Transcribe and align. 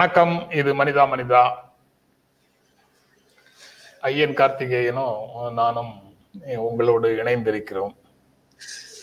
வணக்கம். 0.00 0.34
இது 0.58 0.70
மனிதா 0.78 1.02
மனிதா. 1.12 1.40
ஐயன் 4.08 4.36
கார்த்திகேயனும் 4.38 5.16
நானும் 5.58 5.90
உங்களோடு 6.68 7.08
இணைந்திருக்கிறோம். 7.22 7.92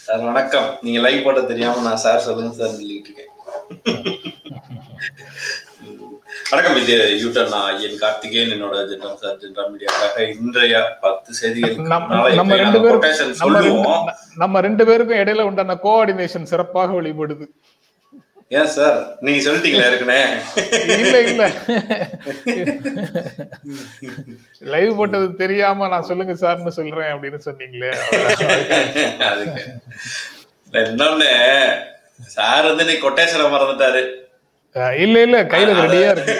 சார் 0.05 0.23
வணக்கம். 0.29 0.69
நீங்க 0.85 1.01
லைவ் 1.05 1.19
போட்ட 1.25 1.41
தெரியாம 1.51 1.83
நான் 1.87 2.01
சார் 2.05 2.25
சொல்லுங்க 2.27 2.53
சார் 2.61 2.73
சொல்லிட்டு 2.79 3.09
இருக்கேன். 3.09 3.33
வணக்கம் 6.51 6.79
இது 6.81 6.97
யூட்டன் 7.21 7.53
நான் 7.53 7.69
ஐயன் 7.75 8.01
கார்த்திகேயன் 8.03 8.55
என்னோட 8.57 8.81
ஜென்ரம் 8.91 9.21
சார் 9.23 9.39
ஜென்ரம் 9.43 9.71
மீடியாக்காக 9.75 10.27
இன்றைய 10.35 10.83
பத்து 11.05 11.39
செய்திகள் 11.41 11.77
நம்ம 12.41 12.61
ரெண்டு 12.63 12.81
பேரும் 12.85 13.05
நம்ம 13.43 13.61
ரெண்டு 13.67 13.95
நம்ம 14.43 14.61
ரெண்டு 14.69 14.85
பேருக்கும் 14.89 15.21
இடையில 15.23 15.49
உண்டான 15.51 15.79
கோஆர்டினேஷன் 15.87 16.51
சிறப்பாக 16.53 16.91
வெளிப்படுது. 17.01 17.47
ஏன் 18.51 18.69
சார்? 18.75 18.97
நீங்க 19.25 19.39
சொல்லிட்டீங்களா 19.45 19.87
இருக்குனே 19.89 20.19
இல்ல 20.97 21.15
இல்ல. 21.29 21.43
லைவ் 24.73 24.97
போட்டது 24.99 25.27
தெரியாம 25.41 25.87
நான் 25.93 26.07
சொல்லுங்க 26.09 26.33
சார்னு 26.43 26.77
சொல்றேன் 26.77 27.11
அப்படின்னு 27.13 27.39
சொன்னீங்களே. 27.47 27.91
இன்னொன்னு 30.85 31.29
சார் 32.35 32.69
வந்து 32.69 32.85
நீ 32.85 32.95
கொட்டேஸ்வரம் 33.03 33.53
மறந்துட்டாரு. 33.55 34.03
இல்ல 35.03 35.17
இல்ல. 35.25 35.37
கையில 35.51 35.75
ரெடியா 35.81 36.09
இருக்கு. 36.15 36.35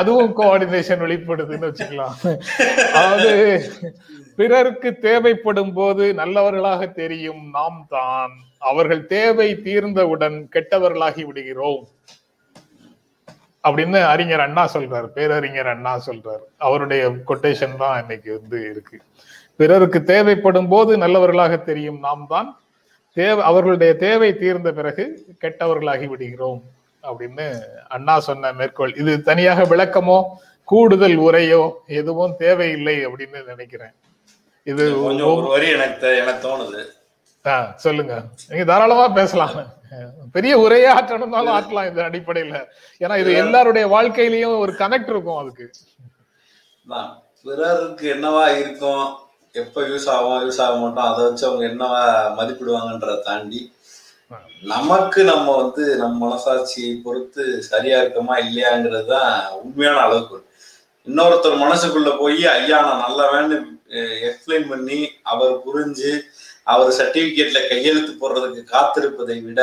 அதுவும் 0.00 0.32
கோஆர்டினேஷன் 0.38 1.04
வெளிப்படுதுன்னு 1.04 1.68
வச்சுக்கலாம். 1.70 2.16
அதாவது 2.98 3.30
பிறருக்கு 4.38 4.90
தேவைப்படும் 5.06 5.72
போது 5.78 6.04
நல்லவர்களாக 6.18 6.82
தெரியும் 7.00 7.42
நாம் 7.56 7.78
தான் 7.94 8.34
அவர்கள் 8.70 9.02
தேவை 9.14 9.48
தீர்ந்தவுடன் 9.66 10.36
கெட்டவர்களாகி 10.54 11.22
விடுகிறோம். 11.28 11.82
அப்படின்னு 13.64 14.00
அறிஞர் 14.12 14.44
அண்ணா 14.44 14.64
சொல்றாரு. 14.74 15.08
பேரறிஞர் 15.16 15.70
அண்ணா 15.74 15.94
சொல்றாரு. 16.06 16.44
அவருடைய 16.66 17.02
கொட்டேஷன் 17.30 17.76
தான் 17.82 17.96
இன்னைக்கு 18.02 18.30
வந்து 18.38 18.58
இருக்கு. 18.70 18.96
பிறருக்கு 19.60 20.00
தேவைப்படும் 20.12 20.70
போது 20.74 20.92
நல்லவர்களாக 21.04 21.54
தெரியும் 21.70 22.00
நாம் 22.06 22.24
தான் 22.34 22.48
தேவை 23.16 23.40
அவர்களுடைய 23.50 23.92
தேவை 24.06 24.30
தீர்ந்த 24.42 24.72
பிறகு 24.78 25.04
கெட்டவர்களாகி 25.44 26.08
விடுகிறோம். 26.12 26.60
அப்படின்னு 27.04 27.46
அண்ணா 27.96 28.14
சொன்ன 28.28 28.52
மேற்கோள். 28.60 28.94
இது 29.02 29.14
தனியாக 29.30 29.64
விளக்கமோ 29.72 30.18
கூடுதல் 30.68 31.18
உரையோ 31.26 31.62
எதுவும் 32.00 32.36
தேவையில்லை 32.44 32.96
அப்படின்னு 33.06 33.40
நினைக்கிறேன். 33.52 33.94
இது 34.70 34.84
கொஞ்சம் 35.04 35.32
ஒரு 35.34 35.46
வரி 35.54 35.66
எனக்கு 35.76 36.08
எனக்கு 36.22 36.42
தோணுது. 36.46 36.80
சொல்லுங்க. 37.84 38.14
நீங்க 38.48 38.64
தாராளமா 38.70 39.04
பேசலாம். 39.18 39.54
பெரிய 40.34 40.54
உரையே 40.64 40.88
ஆற்றணும்னாலும் 40.96 41.54
ஆற்றலாம் 41.56 41.88
இந்த 41.90 42.00
அடிப்படையில. 42.08 42.56
ஏன்னா 43.00 43.14
இது 43.22 43.30
எல்லாருடைய 43.42 43.84
வாழ்க்கையிலயும் 43.94 44.58
ஒரு 44.64 44.72
கனெக்ட் 44.82 45.12
இருக்கும் 45.14 45.40
அதுக்கு. 45.42 45.66
பிறருக்கு 47.46 48.04
என்னவா 48.14 48.44
இருக்கும் 48.60 49.04
எப்ப 49.54 49.82
யூஸ் 49.90 50.06
ஆகும் 50.14 50.42
யூஸ் 50.46 50.60
ஆக 50.64 50.74
மாட்டோம் 50.76 51.08
அதை 51.10 51.20
வச்சு 51.26 51.44
அவங்க 51.48 51.64
என்னவா 51.70 52.00
மதிப்பிடுவாங்கன்றத 52.38 53.16
தாண்டி 53.28 53.60
நமக்கு 54.72 55.20
நம்ம 55.24 55.48
வந்து 55.56 55.84
நம்ம 55.96 56.14
மனசாட்சியை 56.24 56.92
பொறுத்து 57.04 57.44
சரியா 57.70 57.98
இருக்கமா 58.02 58.34
இல்லையாங்கிறது 58.46 59.08
தான் 59.14 59.32
உண்மையான 59.60 60.00
அளவுக்கு 60.00 60.38
இன்னொருத்தர் 61.06 61.62
மனசுக்குள்ள 61.64 62.10
போய் 62.18 62.40
ஐயா 62.56 62.78
நான் 62.80 63.04
நல்லவேன்னு 63.06 63.58
எக்ஸ்பிளைன் 64.28 64.66
பண்ணி 64.72 64.98
அவர் 65.32 65.54
புரிஞ்சு 65.66 66.10
அவர் 66.72 66.90
சர்டிபிகேட்ல 66.98 67.60
கையெழுத்து 67.68 68.12
போடுறதுக்கு 68.14 68.62
காத்திருப்பதை 68.74 69.38
விட 69.46 69.60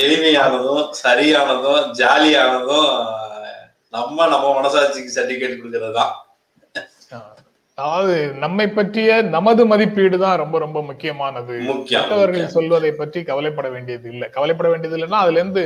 எளிமையானதும் 0.00 0.84
சரியானதும் 1.02 1.82
ஜாலியானதும் 2.00 2.92
நம்ம 3.92 4.26
நம்ம 4.32 4.46
மனசாட்சிக்கு 4.56 5.16
சர்டிபிகேட் 5.16 5.60
கொடுக்கறது 5.60 5.98
தான் 5.98 6.14
அதாவது 7.78 8.14
நம்மை 8.42 8.64
பற்றிய 8.68 9.10
நமது 9.34 9.62
மதிப்பீடு 9.72 10.16
தான் 10.22 10.38
ரொம்ப 10.40 10.56
ரொம்ப 10.62 10.78
முக்கியமானது. 10.88 11.52
மற்றவர்கள் 11.98 12.54
சொல்வதை 12.56 12.90
பற்றி 12.94 13.20
கவலைப்பட 13.28 13.68
வேண்டியது 13.74 14.06
இல்லை 14.12 14.26
கவலைப்பட 14.36 14.68
வேண்டியது 14.72 14.96
இல்லைன்னா 14.98 15.20
அதுல 15.24 15.40
இருந்து 15.42 15.62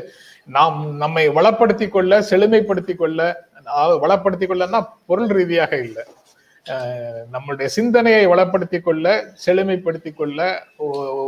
நாம் 0.48 0.78
நம்மை 1.02 1.24
வளப்படுத்தி 1.38 1.86
கொள்ள 1.88 2.18
செழுமைப்படுத்தி 2.30 2.96
கொள்ள 2.96 3.20
வளப்படுத்தி 4.04 4.46
கொள்ளன்னா 4.46 4.80
பொருள் 5.10 5.32
ரீதியாக 5.38 5.72
இல்லை. 5.86 6.04
நம்மளுடைய 7.34 7.68
சிந்தனையை 7.76 8.26
வளப்படுத்தி 8.32 8.78
கொள்ள 8.80 9.06
செழுமைப்படுத்தி 9.44 10.10
கொள்ள 10.14 10.38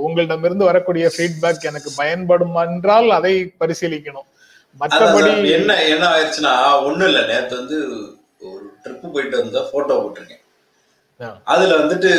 உங்களிடமிருந்து 0.06 0.68
வரக்கூடிய 0.68 1.06
ஃபீட்பேக் 1.14 1.68
எனக்கு 1.70 1.90
பயன்படும் 1.96 2.54
என்றால் 2.64 3.08
அதை 3.18 3.34
பரிசீலிக்கணும். 3.60 4.28
மற்றபடி 4.80 5.50
என்ன 5.56 5.72
என்ன 5.94 6.04
ஆயிடுச்சுன்னா 6.12 6.54
ஒண்ணும் 6.86 7.08
இல்ல 7.10 7.20
நேற்று 7.32 7.58
வந்து 7.60 7.78
ஒரு 8.52 8.64
ட்ரிப் 8.84 9.12
போயிட்டு 9.14 9.36
வந்த 9.42 9.60
போட்டோ 9.72 9.96
போட்டிருக்கேன். 9.98 10.42
அதுல 11.52 11.76
வந்துட்டு 11.82 12.12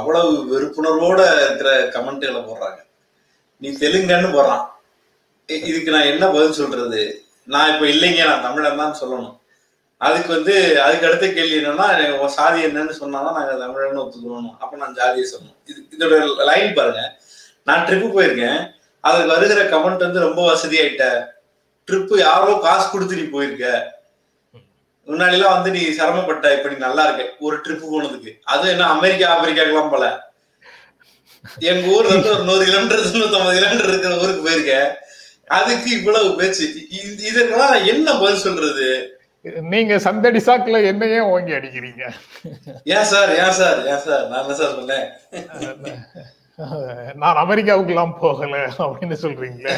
அவ்வளவு 0.00 0.32
வெறுப்புணர்வோட 0.52 1.20
இருக்கிற 1.46 1.70
கமெண்ட்களை 1.94 2.42
போடுறாங்க. 2.50 2.80
நீ 3.62 3.70
தெலுங்கன்னு 3.82 4.36
போடுறான். 4.36 4.66
இதுக்கு 5.48 5.90
நான் 5.94 6.10
என்ன 6.12 6.24
பதில் 6.36 6.58
சொல்றது? 6.60 7.02
நான் 7.54 7.70
இப்ப 7.72 7.84
இல்லைங்க 7.94 8.22
நான் 8.30 8.46
தமிழன் 8.46 8.80
தான் 8.82 8.98
சொல்லணும். 9.00 9.37
அதுக்கு 10.06 10.30
வந்து 10.34 10.82
அதுக்கு 10.82 11.06
அடுத்த 11.06 11.26
கேள்வி 11.28 11.56
என்னன்னா 11.60 12.26
சாதி 12.26 12.60
என்னன்னு 12.66 12.94
சொன்னாதான் 13.00 13.36
நாங்க 13.38 13.54
தமிழன்னு 13.62 14.02
ஒத்துக்கணும் 14.02 14.50
அப்ப 14.58 14.76
நான் 14.76 14.94
ஜாதியை 14.94 15.24
சொல்லணும். 15.32 15.58
இது 15.70 15.80
இதோட 15.94 16.44
லைன் 16.50 16.74
பாருங்க. 16.74 17.02
நான் 17.68 17.84
ட்ரிப்பு 17.86 18.08
போயிருக்கேன். 18.16 18.60
அதுக்கு 19.00 19.32
வருகிற 19.34 19.62
கமெண்ட் 19.64 20.06
வந்து 20.06 20.20
ரொம்ப 20.20 20.44
வசதி 20.44 20.78
ஆயிட்ட 20.80 21.06
ட்ரிப்பு 21.88 22.18
யாரோ 22.18 22.58
காசு 22.62 22.90
கொடுத்து 22.90 23.16
நீ 23.16 23.22
போயிருக்க. 23.22 23.96
முன்னாடிலாம் 25.06 25.56
வந்து 25.56 25.70
நீ 25.70 25.90
சிரமப்பட்ட 25.90 26.54
இப்ப 26.54 26.68
நீ 26.68 26.76
நல்லா 26.76 27.04
இருக்க. 27.04 27.34
ஒரு 27.38 27.56
ட்ரிப்பு 27.56 27.86
போனதுக்கு. 27.92 28.32
அது 28.44 28.68
என்ன 28.68 28.86
அமெரிக்கா 28.86 29.28
ஆப்பிரிக்காக்கெல்லாம் 29.34 29.90
போல. 29.90 30.06
எங்க 31.58 31.86
ஊர்ல 31.96 32.10
இருந்து 32.12 32.32
ஒரு 32.34 32.42
நூறு 32.42 32.64
கிலோமீட்டர் 32.64 33.04
நூத்தம்பது 33.20 33.58
கிலோமீட்டர் 33.58 33.92
இருக்கிற 33.92 34.16
ஊருக்கு 34.22 34.48
போயிருக்கேன். 34.48 34.88
அதுக்கு 35.58 35.90
இவ்வளவு 35.98 36.34
பேச்சு. 36.36 36.64
இதற்கெல்லாம் 37.30 37.84
என்ன 37.84 38.18
பதில் 38.22 38.44
சொல்றது? 38.46 38.88
நீங்க 39.72 39.98
சந்தடி 39.98 40.40
சாக்குல 40.40 40.78
என்னையே 40.84 41.20
ஓங்கி 41.30 41.52
அடிக்கிறீங்க. 41.58 42.02
ஏன் 42.94 43.08
சார் 43.12 43.30
ஏன் 43.38 43.52
சார் 43.52 43.78
ஏன் 43.86 44.02
சார்? 44.06 44.24
நான் 44.30 44.50
சார் 44.54 44.74
சொன்னேன் 44.74 45.06
நான் 47.16 47.40
அமெரிக்காவுக்கு 47.42 47.92
எல்லாம் 47.94 48.14
போகல 48.18 48.54
அப்படின்னு 48.84 49.16
சொல்றீங்களே. 49.22 49.74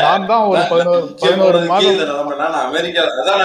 நான் 0.00 0.26
தான் 0.26 0.44
ஒரு 0.50 0.62
பதினோரு 0.70 1.08
பதினோரு 1.22 1.58
மாதம் 1.66 2.62
அமெரிக்கா 2.62 3.02
அதான்? 3.20 3.44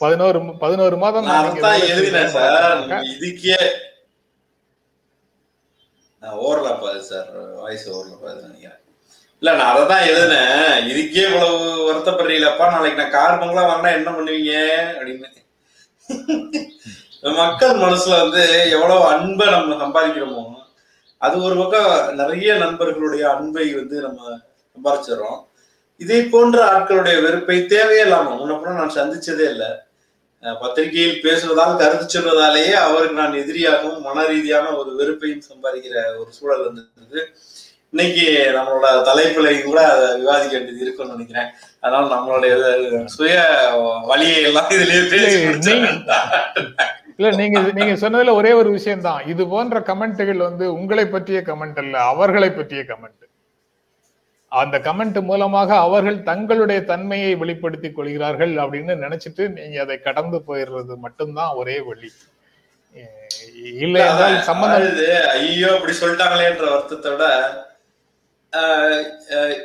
பதினோரு 0.00 0.38
பதினோரு 0.62 0.96
மாதம் 0.96 1.26
நான் 1.28 1.58
எழுதினேன் 1.90 2.32
சார் 2.32 2.80
இதுக்கே. 3.12 3.58
ஓவர்லாப் 6.32 6.80
பாது 6.80 7.02
சார். 7.02 7.28
வாய்ஸ் 7.54 7.90
ஓவர்லாப் 7.90 8.24
பாது 8.24 8.40
நினைக்கிறேன். 8.40 8.78
இல்ல 9.40 9.56
நான் 9.56 9.76
அதை 9.76 9.86
தான் 9.86 10.06
எழுதினேன். 10.06 10.88
இதுக்கே 10.90 11.26
இவ்வளவு 11.26 11.92
வருத்தப்படுறீங்களப்பா. 11.92 12.70
நாளைக்கு 12.70 13.02
நான் 13.02 13.10
கார் 13.10 13.38
பங்களா 13.38 13.64
வாங்கினா 13.70 13.92
என்ன 13.92 14.10
பண்ணுவீங்க? 14.10 14.52
அப்படின்னு. 14.98 15.42
மக்கள் 17.36 17.76
மனசுல 17.76 18.20
வந்து 18.20 18.70
எவ்வளவு 18.70 19.04
அன்பை 19.04 19.50
நம்ம 19.50 19.84
சம்பாதிக்கிறோமோ 19.84 20.62
அது 21.18 21.42
ஒரு 21.42 21.56
பக்கம் 21.56 22.14
நிறைய 22.14 22.54
நண்பர்களுடைய 22.54 23.30
அன்பை 23.30 23.74
வந்து 23.74 24.00
நம்ம 24.00 24.38
சம்பாதிச்சிடறோம் 24.74 25.44
இதே 25.96 26.22
போன்ற 26.22 26.78
ஆட்களுடைய 26.78 27.22
வெறுப்பை 27.22 27.66
தேவையே 27.66 28.00
இல்லாம 28.00 28.34
முன்னப்புறம் 28.34 28.74
நான் 28.74 28.94
சந்திச்சதே 28.94 29.40
இல்லை. 29.40 29.84
பத்திரிகையில் 30.44 31.20
பேசுவதால் 31.22 31.76
கருத்து 31.76 32.06
சொல்வதாலேயே 32.14 32.72
அவருக்கு 32.86 33.20
நான் 33.20 33.40
எதிரியாகவும் 33.42 34.00
மன 34.00 34.26
ரீதியான 34.26 34.76
ஒரு 34.76 34.90
வெறுப்பையும் 34.98 35.46
சம்பாதிக்கிற 35.50 36.18
ஒரு 36.18 36.30
சூழல் 36.30 36.66
வந்துருக்கு 36.66 37.22
இன்னைக்கு 37.90 38.24
நம்மளோட 38.56 38.86
தலைப்புலையும் 39.08 39.62
கூட 39.62 39.80
அதை 39.92 40.06
விவாதிக்க 40.20 40.52
வேண்டியது 40.56 40.84
இருக்கும்னு 40.84 41.12
நினைக்கிறேன். 41.12 41.50
அதனால 41.80 42.14
நம்மளுடைய 42.14 42.54
சுய 43.04 43.34
வழியை 44.06 44.42
எல்லாம் 44.42 44.70
இதுலயே 44.70 45.02
இல்ல 47.18 47.30
நீங்க 47.36 47.60
நீங்க 47.60 48.08
சொன்னதுல 48.08 48.32
ஒரே 48.34 48.52
ஒரு 48.52 48.70
விஷயம் 48.70 49.00
தான் 49.00 49.26
இது 49.26 49.46
போன்ற 49.48 49.80
கமெண்ட்டுகள் 49.80 50.36
வந்து 50.36 50.72
உங்களை 50.72 51.06
பற்றிய 51.06 51.40
கமெண்ட் 51.46 51.78
அல்ல 51.82 51.98
அவர்களை 51.98 52.50
பற்றிய 52.50 52.82
கமெண்ட். 52.88 53.22
அந்த 54.54 54.76
கமெண்ட் 54.86 55.18
மூலமாக 55.22 55.70
அவர்கள் 55.78 56.18
தங்களுடைய 56.22 56.80
தன்மையை 56.84 57.32
வெளிப்படுத்திக் 57.34 57.96
கொள்கிறார்கள் 57.96 58.54
அப்படின்னு 58.58 58.94
நினைச்சிட்டு 59.04 59.44
நீங்க 59.56 59.78
அதை 59.80 59.96
கடந்து 60.00 60.38
போயிடுறது 60.48 60.96
மட்டும்தான் 60.98 61.52
ஒரே 61.54 61.76
வழி. 61.88 62.10
இல்ல 63.78 63.98
சம்பந்தம் 64.48 64.84
ஐயோ 65.38 65.70
அப்படி 65.74 65.94
சொல்லிட்டாங்களேன்ற 65.94 66.66
வருத்தத்தை 66.70 67.10
விட 67.12 67.26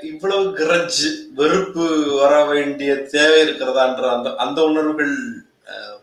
இவ்வளவு 0.09 0.45
கிரஜ் 0.59 1.01
வெறுப்பு 1.35 1.85
வர 2.21 2.33
வேண்டிய 2.45 2.91
தேவை 3.11 3.37
இருக்கிறதான்ற 3.43 4.05
அந்த 4.15 4.29
அந்த 4.37 4.59
உணர்வுகள் 4.63 5.13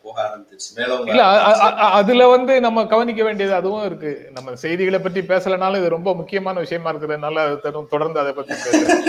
போக 0.04 0.16
ஆரம்பிச்சிச்சு 0.24 0.70
மேலும் 0.76 1.06
இல்ல 1.10 1.22
அதுல 1.98 2.26
வந்து 2.34 2.54
நம்ம 2.66 2.84
கவனிக்க 2.92 3.20
வேண்டியது 3.28 3.54
அதுவும் 3.58 3.86
இருக்கு. 3.88 4.12
நம்ம 4.36 4.54
செய்திகளை 4.64 4.98
பற்றி 5.00 5.20
பேசலனாலும் 5.30 5.80
இது 5.82 5.88
ரொம்ப 5.94 6.10
முக்கியமான 6.20 6.56
விஷயமா 6.64 6.90
இருக்கிறதுனால 6.92 7.44
தொடர்ந்து 7.94 8.22
அதை 8.22 8.32
பத்தி 8.38 8.54
பேசுறேன். 8.64 9.02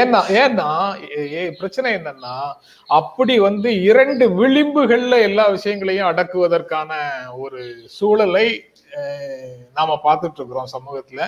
ஏன்னா 0.00 0.20
ஏன்னா 0.42 0.68
பிரச்சனை 1.60 1.92
என்னன்னா 1.98 2.34
அப்படி 2.90 3.36
வந்து 3.48 3.70
இரண்டு 3.90 4.26
விளிம்புகள்ல 4.40 5.20
எல்லா 5.28 5.46
விஷயங்களையும் 5.56 6.10
அடக்குவதற்கான 6.10 6.92
ஒரு 7.44 7.62
சூழலை 7.98 8.46
நாம 9.78 9.98
பார்த்துட்டு 10.06 10.38
இருக்கிறோம் 10.40 10.74
சமூகத்துல. 10.76 11.22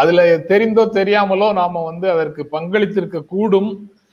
அதுல 0.00 0.20
தெரிந்தோ 0.50 0.84
தெரியாமலோ 0.98 1.48
நாம 1.62 1.82
வந்து 1.88 2.06
அதற்கு 2.12 2.42
பங்களித்திருக்க 2.52 3.20
கூடும் 3.32 3.72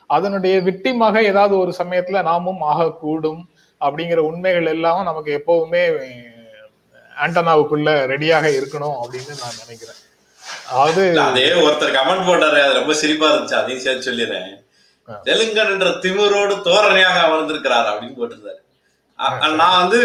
அதனுடைய 0.10 0.56
விட்டிமாக 0.68 1.16
ஏதாவது 1.32 1.56
ஒரு 1.64 1.72
சமயத்துல 1.80 2.22
நாமும் 2.30 2.62
ஆகக்கூடும். 2.72 3.42
அப்படிங்கிற 3.86 4.20
உண்மைகள் 4.30 4.70
எல்லாம் 4.76 5.02
நமக்கு 5.10 5.32
எப்பவுமே 5.40 5.84
ஆண்டனாவுக்குள்ள 7.24 7.90
ரெடியாக 8.12 8.48
இருக்கணும் 8.60 8.98
அப்படின்னு 9.02 9.34
நான் 9.44 9.60
நினைக்கிறேன். 9.64 10.00
அதாவது 10.72 11.04
அதே 11.28 11.48
ஒருத்தர் 11.66 11.98
கமெண்ட் 11.98 12.28
போட்டாரு 12.30 12.60
அது 12.66 12.80
ரொம்ப 12.80 12.94
சிரிப்பா 13.02 13.28
இருந்துச்சு. 13.32 13.60
அதையும் 13.62 13.84
சேர்த்து 13.86 14.08
சொல்லிடுறேன். 14.10 14.52
தெலுங்கன் 15.28 15.72
என்ற 15.74 15.90
திமுரோடு 16.04 16.56
தோரணையாக 16.68 17.18
அமர்ந்திருக்கிறார் 17.28 17.90
அப்படின்னு 17.92 18.20
போட்டிருந்தாரு. 18.20 18.62
நான் 19.62 19.80
வந்து 19.82 20.00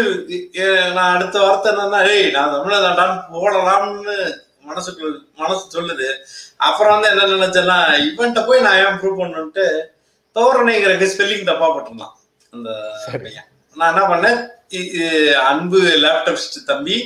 நான் 0.95 1.13
அடுத்த 1.15 1.37
வார்த்தை 1.43 1.69
என்னன்னா 1.73 1.99
ஏய் 2.13 2.33
நான் 2.37 2.53
தமிழதாண்டான்னு 2.55 3.17
போடலாம்னு 3.35 4.15
மனசுக்கு 4.69 5.05
மனசு 5.41 5.63
சொல்லுது. 5.75 6.07
அப்புறம் 6.67 6.93
வந்து 6.93 7.09
என்ன 7.11 7.31
நினைச்சேன்னா 7.35 7.79
இவன்ட்ட 8.09 8.41
போய் 8.47 8.65
நான் 8.67 8.79
ஏன் 8.85 8.99
ப்ரூவ் 9.01 9.21
பண்ணுன்ட்டு 9.21 9.65
தோரணைங்கிற 10.37 11.11
ஸ்பெல்லிங் 11.11 11.49
தப்பா 11.51 11.67
போட்டிருந்தான். 11.73 12.15
அந்த 12.53 12.69
நான் 13.79 13.91
என்ன 13.93 14.03
பண்ணேன்? 14.11 14.39
அன்பு 15.49 15.79
லேப்டாப் 16.03 16.43
தம்பி 16.71 16.97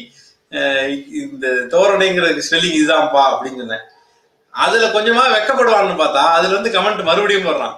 இந்த 1.21 1.48
தோரணைங்கிற 1.74 2.27
ஸ்பெல்லிங் 2.48 2.77
இதுதான்ப்பா 2.80 3.24
அப்படின்னு 3.31 3.62
சொன்னேன் 3.63 3.86
அதுல 4.54 4.86
கொஞ்சமா 4.94 5.24
வெக்கப்படுவான்னு 5.36 6.01
பார்த்தா 6.01 6.24
அதுல 6.36 6.54
இருந்து 6.54 6.75
கமெண்ட் 6.75 7.10
மறுபடியும் 7.10 7.48
போடுறான். 7.48 7.75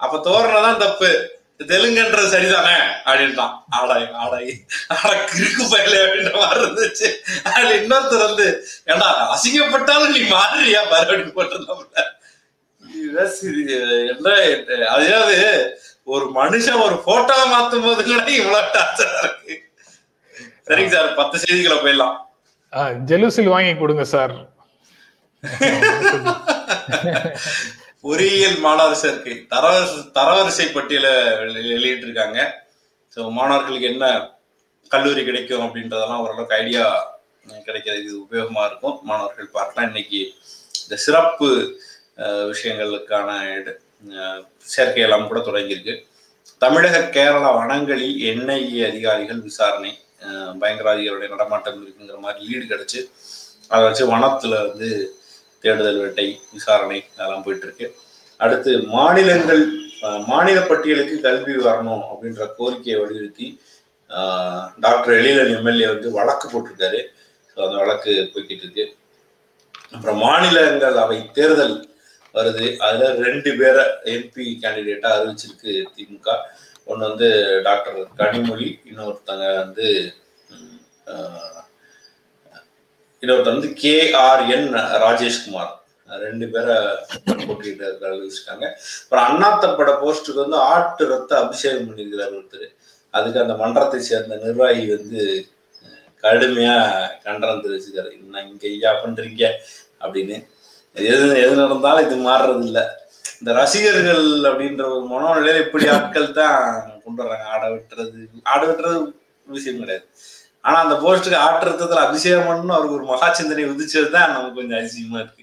அப்ப 0.00 0.20
தோரணை 0.28 0.60
தான் 0.66 0.82
தப்பு. 0.84 1.10
தெலுங்குன்றது 1.70 2.28
சரிதானே? 2.32 2.76
அப்படின்ட்டான். 3.08 3.52
ஆடாய் 3.78 4.06
ஆடாய் 4.22 4.48
ஆடா 4.94 5.12
கிறுக்கு 5.30 5.64
பயில 5.72 5.94
அப்படின்ற 6.04 6.32
மாதிரி 6.40 6.60
இருந்துச்சு. 6.64 7.08
அதுல 7.50 7.76
இன்னொருத்தர் 7.80 8.26
வந்து 8.28 8.46
ஏண்டா 8.90 9.08
அசிங்கப்பட்டாலும் 9.34 10.14
நீ 10.16 10.22
மாறியா 10.34 10.80
மறுபடியும் 10.92 11.36
போட்டிருந்தோம்ல 11.36 12.02
என்ன 14.12 14.28
அதாவது 14.94 15.38
ஒரு 16.12 16.24
மனுஷன் 16.38 16.82
ஒரு 16.86 16.96
போட்டோ 17.06 17.36
மாத்தும் 17.52 17.84
போது 17.86 18.00
கூட 18.08 18.24
இவ்வளவு 18.40 18.72
டார்ச்சரா 18.74 19.20
இருக்கு. 19.26 19.54
சரிங்க 20.66 20.92
சார் 20.94 21.08
பத்து 21.20 21.36
செய்திகளை 21.44 21.76
போயிடலாம். 21.84 22.16
ஜெலுசில் 23.10 23.54
வாங்கி 23.54 23.72
கொடுங்க 23.80 24.04
சார். 24.14 24.34
பொறியியல் 28.06 28.58
மாணவர் 28.66 29.00
சேர்க்கை 29.02 29.34
தரவரிசை 29.52 30.00
தரவரிசை 30.18 30.66
பட்டியல 30.76 31.08
வெளியிட்டு 31.74 32.06
இருக்காங்க 32.06 32.38
ஸோ 33.14 33.20
மாணவர்களுக்கு 33.38 33.90
என்ன 33.92 34.06
கல்லூரி 34.94 35.22
கிடைக்கும் 35.28 35.64
அப்படின்றதெல்லாம் 35.66 36.22
ஓரளவுக்கு 36.24 36.58
ஐடியா 36.62 36.84
கிடைக்கிறது. 37.66 38.02
இது 38.04 38.14
உபயோகமா 38.24 38.62
இருக்கும். 38.68 38.96
மாணவர்கள் 39.10 39.54
பார்க்கலாம். 39.56 39.88
இன்னைக்கு 39.90 40.20
இந்த 40.82 40.96
சிறப்பு 41.06 41.48
விஷயங்களுக்கான 42.50 43.30
சேர்க்கையெல்லாம் 44.74 45.28
கூட 45.30 45.40
தொடங்கியிருக்கு. 45.48 45.94
தமிழக 46.64 46.96
கேரளா 47.16 47.50
வனங்களில் 47.60 48.16
என்ஐஏ 48.30 48.80
அதிகாரிகள் 48.90 49.40
விசாரணை 49.48 49.92
பயங்கரவாதிகளுடைய 50.60 51.28
நடமாட்டம் 51.34 51.80
இருக்குங்கிற 51.84 52.18
மாதிரி 52.26 52.44
லீடு 52.48 52.64
கிடைச்சு 52.72 53.00
அதை 53.70 53.82
வச்சு 53.86 54.04
வனத்துல 54.12 54.54
வந்து 54.66 54.88
தேடுதல் 55.64 56.00
வேட்டை 56.02 56.26
விசாரணை 56.56 56.98
அதெல்லாம் 57.16 57.44
போயிட்டு 57.46 57.66
இருக்கு 57.66 57.86
அடுத்து 58.40 58.70
மாநிலங்கள் 58.96 59.62
மாநில 60.30 60.58
பட்டியலுக்கு 60.70 61.16
கல்வி 61.26 61.54
வரணும் 61.66 62.04
அப்படின்ற 62.10 62.46
கோரிக்கையை 62.58 62.96
வலியுறுத்தி 63.02 63.46
டாக்டர் 64.84 65.14
எழிலன் 65.20 65.52
எம்எல்ஏ 65.56 65.86
வந்து 65.92 66.08
வழக்கு 66.18 66.46
போட்டிருக்காரு. 66.52 67.00
ஸோ 67.50 67.58
அந்த 67.66 67.76
வழக்கு 67.82 68.12
போய்கிட்டு 68.32 68.64
இருக்கு. 68.66 68.84
அப்புறம் 69.94 70.18
மாநிலங்கள் 70.26 70.96
அவை 71.04 71.18
தேர்தல் 71.38 71.76
வருது. 72.34 72.66
அதுல 72.86 73.10
ரெண்டு 73.26 73.50
பேரை 73.60 73.84
எம்பி 74.14 74.46
கேண்டிடேட்டா 74.62 75.10
அறிவிச்சிருக்கு 75.16 75.72
திமுக. 75.96 76.36
ஒன்று 76.84 77.08
வந்து 77.08 77.28
டாக்டர் 77.62 77.98
கனிமொழி 78.18 78.68
இன்னொருத்தங்க 78.90 79.46
வந்து 79.62 79.86
இன்னொருத்தர் 83.22 83.56
வந்து 83.56 83.72
கே 83.82 83.94
ஆர் 84.26 84.42
என் 84.54 84.68
ராஜேஷ்குமார். 85.04 85.72
ரெண்டு 86.24 86.46
பேரை 86.54 86.74
போட்டிட்டு 87.46 87.84
அறிவிச்சிருக்காங்க. 88.08 88.66
அப்புறம் 89.02 89.26
அண்ணாத்தப்பட 89.28 89.92
போஸ்டுக்கு 90.02 90.44
வந்து 90.44 90.58
ஆட்டு 90.72 91.04
ரத்த 91.12 91.32
அபிஷேகம் 91.44 91.86
பண்ணியிருக்கிறார் 91.86 92.34
ஒருத்தர். 92.38 92.66
அதுக்கு 93.10 93.42
அந்த 93.44 93.54
மன்றத்தை 93.62 94.00
சேர்ந்த 94.00 94.36
நிர்வாகி 94.44 94.84
வந்து 94.96 95.22
கடுமையா 96.24 96.76
கண்டனம் 97.24 97.64
தெரிவிச்சுக்காரு 97.64 98.12
நான் 98.34 98.48
இங்க 98.50 98.66
ஐயா 98.74 98.92
பண்றீங்க? 99.04 99.48
அப்படின்னு. 100.04 100.36
எது 100.96 101.24
எது 101.44 101.54
நடந்தாலும் 101.62 102.06
இது 102.06 102.16
மாறுறது 102.28 102.64
இல்லை 102.68 102.84
இந்த 103.40 103.52
ரசிகர்கள் 103.60 104.26
அப்படின்ற 104.50 104.82
ஒரு 104.94 105.04
மனோநிலையில 105.12 105.62
இப்படி 105.66 105.86
ஆட்கள் 105.94 106.28
தான் 106.40 106.60
கொண்டு 107.04 107.20
வர்றாங்க 107.22 107.46
ஆட 107.54 107.62
வெட்டுறது 107.72 108.20
ஆட 108.52 108.60
வெட்டுறது 108.68 108.98
விஷயம் 109.56 109.80
கிடையாது. 109.82 110.04
ஆனா 110.64 110.76
அந்த 110.84 110.94
போஸ்டுக்கு 111.02 111.38
ஆட்டுறதுல 111.46 112.04
அபிஷேகம் 112.08 112.46
பண்ணணும் 112.48 112.76
அவருக்கு 112.76 112.98
ஒரு 112.98 113.06
மகா 113.12 113.28
சிந்தனை 113.38 113.64
உதிச்சது 113.72 114.10
தான் 114.14 114.32
நமக்கு 114.34 114.58
கொஞ்சம் 114.60 114.78
அதிசயமா 114.80 115.18
இருக்கு. 115.22 115.42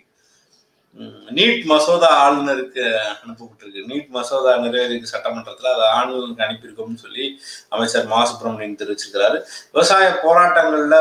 நீட் 1.37 1.65
மசோதா 1.71 2.09
ஆளுநருக்கு 2.23 2.83
அனுப்பப்பட்டிருக்கு. 3.23 3.81
நீட் 3.91 4.09
மசோதா 4.15 4.53
நிறைவேறிக்கு 4.63 5.11
சட்டமன்றத்துல. 5.13 5.73
அதை 5.75 5.85
ஆளுநருக்கு 5.99 6.45
அனுப்பியிருக்கோம்னு 6.47 7.03
சொல்லி 7.05 7.25
அமைச்சர் 7.75 8.09
மா 8.13 8.21
சுப்பிரமணியன் 8.31 8.79
தெரிவிச்சிருக்கிறாரு. 8.81 9.37
விவசாய 9.73 10.07
போராட்டங்கள்ல 10.23 10.97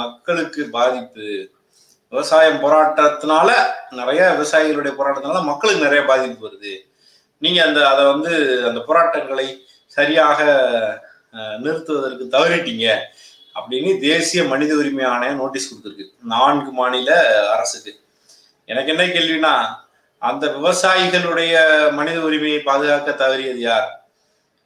மக்களுக்கு 0.00 0.62
பாதிப்பு 0.76 1.28
விவசாயம் 2.12 2.62
போராட்டத்தினால 2.64 3.48
நிறைய 3.98 4.22
விவசாயிகளுடைய 4.36 4.92
போராட்டத்தினால 4.96 5.42
மக்களுக்கு 5.50 5.84
நிறைய 5.86 6.02
பாதிப்பு 6.10 6.46
வருது. 6.46 6.72
நீங்க 7.42 7.60
அந்த 7.66 7.80
அதை 7.92 8.02
வந்து 8.12 8.32
அந்த 8.68 8.80
போராட்டங்களை 8.88 9.46
சரியாக 9.96 10.40
நிறுத்துவதற்கு 11.64 12.24
தவறிட்டீங்க 12.34 12.86
அப்படின்னு 13.58 13.90
தேசிய 14.08 14.40
மனித 14.50 14.72
உரிமை 14.80 15.04
ஆணையம் 15.12 15.40
நோட்டீஸ் 15.42 15.68
கொடுத்துருக்கு. 15.70 16.06
நான்கு 16.32 16.70
மாநில 16.80 17.10
அரசுக்கு. 17.54 17.92
எனக்கு 18.68 18.92
என்ன 18.94 19.04
கேள்வினா 19.14 19.54
அந்த 20.22 20.44
விவசாயிகளுடைய 20.56 21.54
மனித 21.98 22.18
உரிமையை 22.28 22.60
பாதுகாக்க 22.68 23.10
தவறியது 23.22 23.62
யார்? 23.68 23.88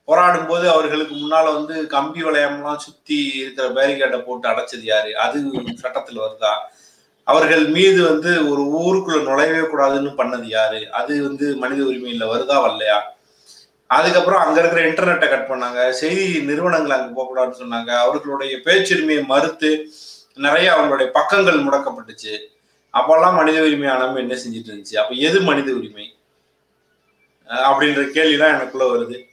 போராடும் 0.08 0.48
போது 0.50 0.66
அவர்களுக்கு 0.72 1.14
முன்னால 1.14 1.46
வந்து 1.58 1.76
கம்பி 1.94 2.20
வளையம்லாம் 2.24 2.82
சுத்தி 2.86 3.18
இருக்கிற 3.40 3.68
பேரிகேட்டை 3.78 4.18
போட்டு 4.26 4.46
அடைச்சது 4.50 4.84
யாரு? 4.92 5.12
அது 5.24 5.36
சட்டத்தில் 5.82 6.22
வருதா? 6.24 6.52
அவர்கள் 7.26 7.64
மீது 7.64 8.08
வந்து 8.08 8.32
ஒரு 8.50 8.62
ஊருக்குள்ள 8.80 9.22
நுழையவே 9.28 9.62
கூடாதுன்னு 9.62 10.10
பண்ணது 10.20 10.42
யாரு? 10.42 10.92
அது 10.92 11.22
வந்து 11.22 11.56
மனித 11.56 11.82
உரிமையில 11.82 12.28
வருதா 12.28 12.56
வரலையா? 12.66 13.00
அதுக்கப்புறம் 13.86 14.40
அங்க 14.40 14.60
இருக்கிற 14.60 14.90
இன்டர்நெட்டை 14.90 15.28
கட் 15.28 15.48
பண்ணாங்க. 15.48 15.90
செய்தி 15.90 16.42
நிறுவனங்கள் 16.42 16.98
அங்க 16.98 17.10
போகக்கூடாதுன்னு 17.16 17.62
சொன்னாங்க. 17.62 17.98
அவர்களுடைய 17.98 18.56
பேச்சுரிமையை 18.56 19.24
மறுத்து 19.24 19.88
நிறைய 20.34 20.72
அவங்களுடைய 20.72 21.06
பக்கங்கள் 21.06 21.64
முடக்கப்பட்டுச்சு. 21.64 22.38
அப்பெல்லாம் 22.92 23.34
மனித 23.34 23.60
உரிமை 23.60 23.88
ஆனவங்க 23.88 24.16
என்ன 24.16 24.34
செஞ்சுட்டு 24.34 24.70
இருந்துச்சு? 24.72 24.96
அப்ப 24.96 25.14
எது 25.14 25.40
மனித 25.40 25.72
உரிமை? 25.72 26.16
அப்படின்ற 27.48 28.10
கேள்விதான் 28.10 28.54
எனக்குள்ள 28.54 28.94
வருது. 28.94 29.24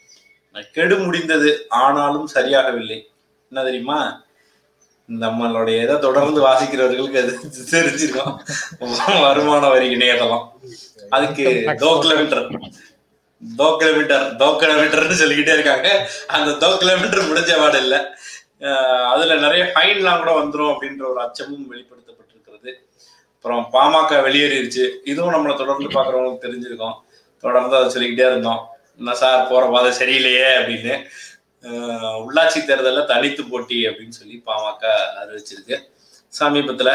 கெடு 0.72 0.98
முடிந்தது. 0.98 1.66
ஆனாலும் 1.70 2.28
சரியாகவில்லை. 2.34 3.00
என்ன 3.50 3.64
தெரியுமா? 3.64 4.23
நம்மளுடைய 5.10 5.78
இதை 5.86 5.96
தொடர்ந்து 6.06 6.40
வாசிக்கிறவர்களுக்கு 6.48 7.22
அது 7.22 7.34
தெரிஞ்சிருக்கும். 7.72 8.34
வருமான 9.26 9.64
வரி 9.74 9.88
இணையதெல்லாம் 9.96 10.46
அதுக்கு 11.16 11.46
தோ 11.84 11.90
கிலோமீட்டர் 12.04 12.46
தோ 13.42 13.68
கிலோமீட்டர் 13.80 14.26
தோ 14.42 14.48
கிலோமீட்டர்னு 14.62 15.22
சொல்லிக்கிட்டே 15.22 15.56
இருக்காங்க. 15.58 15.90
அந்த 16.36 16.52
தோ 16.64 16.70
கிலோமீட்டர் 16.84 17.28
முடிஞ்ச 17.30 17.58
பாடு 17.62 17.80
இல்லை. 17.86 18.00
அதுல 19.14 19.36
நிறைய 19.46 19.64
ஃபைன்லாம் 19.74 20.22
கூட 20.22 20.32
வந்துடும் 20.40 20.72
அப்படின்ற 20.74 21.04
ஒரு 21.12 21.20
அச்சமும் 21.26 21.66
வெளிப்படுத்தப்பட்டிருக்கிறது. 21.72 22.72
அப்புறம் 23.36 23.64
பாமக 23.74 24.22
வெளியேறிடுச்சு 24.28 24.86
இதுவும் 25.12 25.34
நம்மளை 25.36 25.56
தொடர்ந்து 25.62 25.90
பாக்குறவங்களுக்கு 25.98 26.46
தெரிஞ்சிருக்கோம். 26.46 26.96
தொடர்ந்து 27.44 27.78
அதை 27.80 27.90
சொல்லிக்கிட்டே 27.96 28.28
இருந்தோம். 28.32 28.62
என்ன 29.00 29.14
சார் 29.22 29.48
போற 29.52 29.64
பாதை 29.74 29.92
சரியில்லையே 30.00 30.48
அப்படின்னு. 30.60 30.96
உள்ளாட்சி 32.26 32.60
தேர்தலில் 32.70 33.10
தனித்து 33.12 33.44
போட்டி 33.52 33.78
அப்படின்னு 33.90 34.20
சொல்லி 34.20 34.38
பாமக 34.48 34.84
அறிவிச்சிருக்கு. 35.22 35.78
சமீபத்தில் 36.40 36.94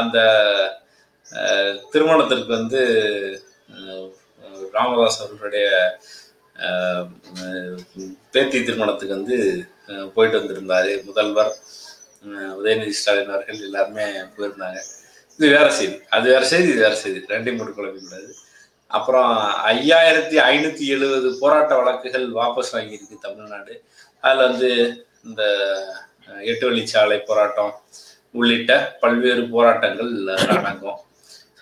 அந்த 0.00 0.18
திருமணத்திற்கு 1.92 2.50
வந்து 2.58 2.80
ராமதாஸ் 4.76 5.20
அவர்களுடைய 5.22 5.66
பேத்தி 8.32 8.58
திருமணத்துக்கு 8.66 9.18
வந்து 9.18 9.36
போயிட்டு 10.14 10.38
வந்திருந்தாரு 10.40 10.92
முதல்வர். 11.08 11.52
உதயநிதி 12.58 12.94
ஸ்டாலின் 12.98 13.32
அவர்கள் 13.34 13.66
எல்லாருமே 13.68 14.04
போயிருந்தாங்க. 14.36 14.80
இது 15.38 15.46
வேற 15.56 15.68
செய்தி. 15.78 15.96
அது 16.16 16.26
வேற 16.32 16.44
செய்தி 16.52 16.68
இது 16.72 16.84
வேற 16.86 16.96
செய்தி. 17.04 17.20
ரெண்டையும் 17.32 17.58
போட்டு 17.60 17.78
குழப்பிக்கூடாது 17.78 18.30
அப்புறம் 18.94 19.30
ஐயாயிரத்தி 19.74 20.36
ஐநூத்தி 20.50 20.84
எழுபது 20.86 21.28
போராட்ட 21.40 21.72
வழக்குகள் 21.80 22.26
வாபஸ் 22.32 22.74
வாங்கியிருக்கு 22.74 23.16
தமிழ்நாடு. 23.20 23.74
அதுல 24.24 24.44
வந்து 24.46 24.70
இந்த 25.24 25.42
எட்டு 26.50 26.64
வழிச்சாலை 26.70 27.18
போராட்டம் 27.26 27.72
உள்ளிட்ட 28.34 28.72
பல்வேறு 29.00 29.42
போராட்டங்கள் 29.48 30.12
அடங்கும் 30.56 31.00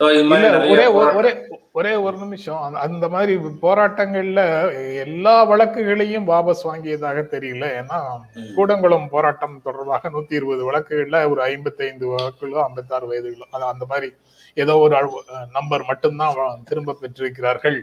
ஒரே 0.02 0.86
ஒரே 1.18 1.32
ஒரே 1.78 1.94
ஒரு 1.94 2.16
நிமிஷம். 2.16 2.74
அந்த 2.84 3.08
மாதிரி 3.08 3.34
போராட்டங்கள்ல 3.62 4.40
எல்லா 5.04 5.44
வழக்குகளையும் 5.50 6.28
வாபஸ் 6.28 6.64
வாங்கியதாக 6.68 7.18
தெரியல. 7.34 7.64
ஏன்னா 7.80 7.98
கூடங்குளம் 8.56 9.08
போராட்டம் 9.14 9.62
தொடர்பாக 9.64 10.10
நூத்தி 10.10 10.32
இருபது 10.32 10.72
வழக்குகள்ல 10.72 11.30
ஒரு 11.30 11.42
ஐம்பத்தி 11.44 11.82
ஐந்து 11.90 12.06
வழக்குகளோ 12.12 12.60
ஐம்பத்தி 12.66 12.92
ஆறு 12.92 13.06
வயதுகளோ 13.12 13.46
அஅந்த 13.50 13.84
மாதிரி 13.88 14.12
ஏதோ 14.54 14.76
ஒரு 14.76 14.94
நம்பர் 15.52 15.84
மட்டும்தான் 15.84 16.64
திரும்ப 16.64 16.96
பெற்றிருக்கிறார்கள். 17.00 17.78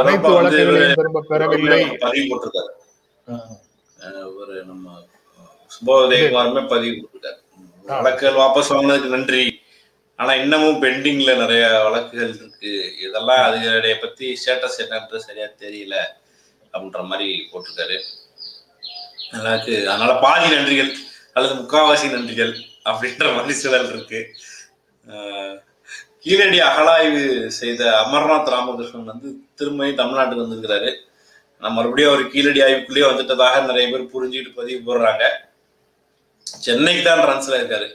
அனைத்து 0.00 0.30
வழக்குகளையும் 0.30 0.94
திரும்ப 0.94 1.24
பெறவில்லை. 1.28 1.82
ஒரு 4.40 4.64
நம்ம 4.64 4.90
சுபோதயகுமாருமே 5.76 6.68
பதிவு 6.68 6.94
கொடுத்துட்டாரு 6.98 7.40
வழக்குகள் 8.04 8.40
வாபஸ் 8.42 8.70
வாங்கினதுக்கு 8.72 9.08
நன்றி. 9.08 9.57
ஆனா 10.18 10.32
இன்னமும் 10.42 10.80
பெண்டிங்ல 10.82 11.32
நிறைய 11.40 11.64
வழக்குகள் 11.86 12.32
இருக்கு. 12.38 12.72
இதெல்லாம் 13.06 13.42
அதுகளுடைய 13.46 13.94
பத்தி 14.04 14.26
ஸ்டேட்டஸ் 14.40 14.80
என்னன்றது 14.84 15.26
சரியா 15.26 15.46
தெரியல 15.62 15.96
அப்படின்ற 16.72 17.02
மாதிரி 17.10 17.28
போட்டிருக்காரு. 17.50 17.98
நல்லாக்கு 19.34 19.74
அதனால 19.90 20.12
பாதி 20.24 20.48
நன்றிகள் 20.54 20.90
அல்லது 21.34 21.54
முக்காவாசி 21.60 22.06
நன்றிகள் 22.14 22.52
அப்படின்ற 22.90 23.26
மாதிரி 23.36 23.54
சூழல் 23.60 23.90
இருக்கு. 23.94 24.20
கீழடி 26.24 26.58
அகலாய்வு 26.68 27.22
செய்த 27.58 27.82
அமர்நாத் 28.04 28.50
ராமகிருஷ்ணன் 28.54 29.10
வந்து 29.12 29.28
திரும்பியும் 29.58 30.00
தமிழ்நாட்டுக்கு 30.00 30.44
வந்திருக்கிறாரு. 30.44 30.90
நான் 31.62 31.76
மறுபடியும் 31.76 32.10
அவர் 32.10 32.32
கீழடி 32.32 32.60
ஆய்வுக்குள்ளேயே 32.64 33.06
வந்துட்டதாக 33.10 33.62
நிறைய 33.68 33.86
பேர் 33.92 34.12
புரிஞ்சுக்கிட்டு 34.14 34.58
பதிவு 34.58 34.80
போடுறாங்க. 34.88 35.24
சென்னைக்கு 36.66 37.02
தான் 37.06 37.22
டிரான்ஸ்ஃபர் 37.24 37.60
இருக்காரு. 37.60 37.88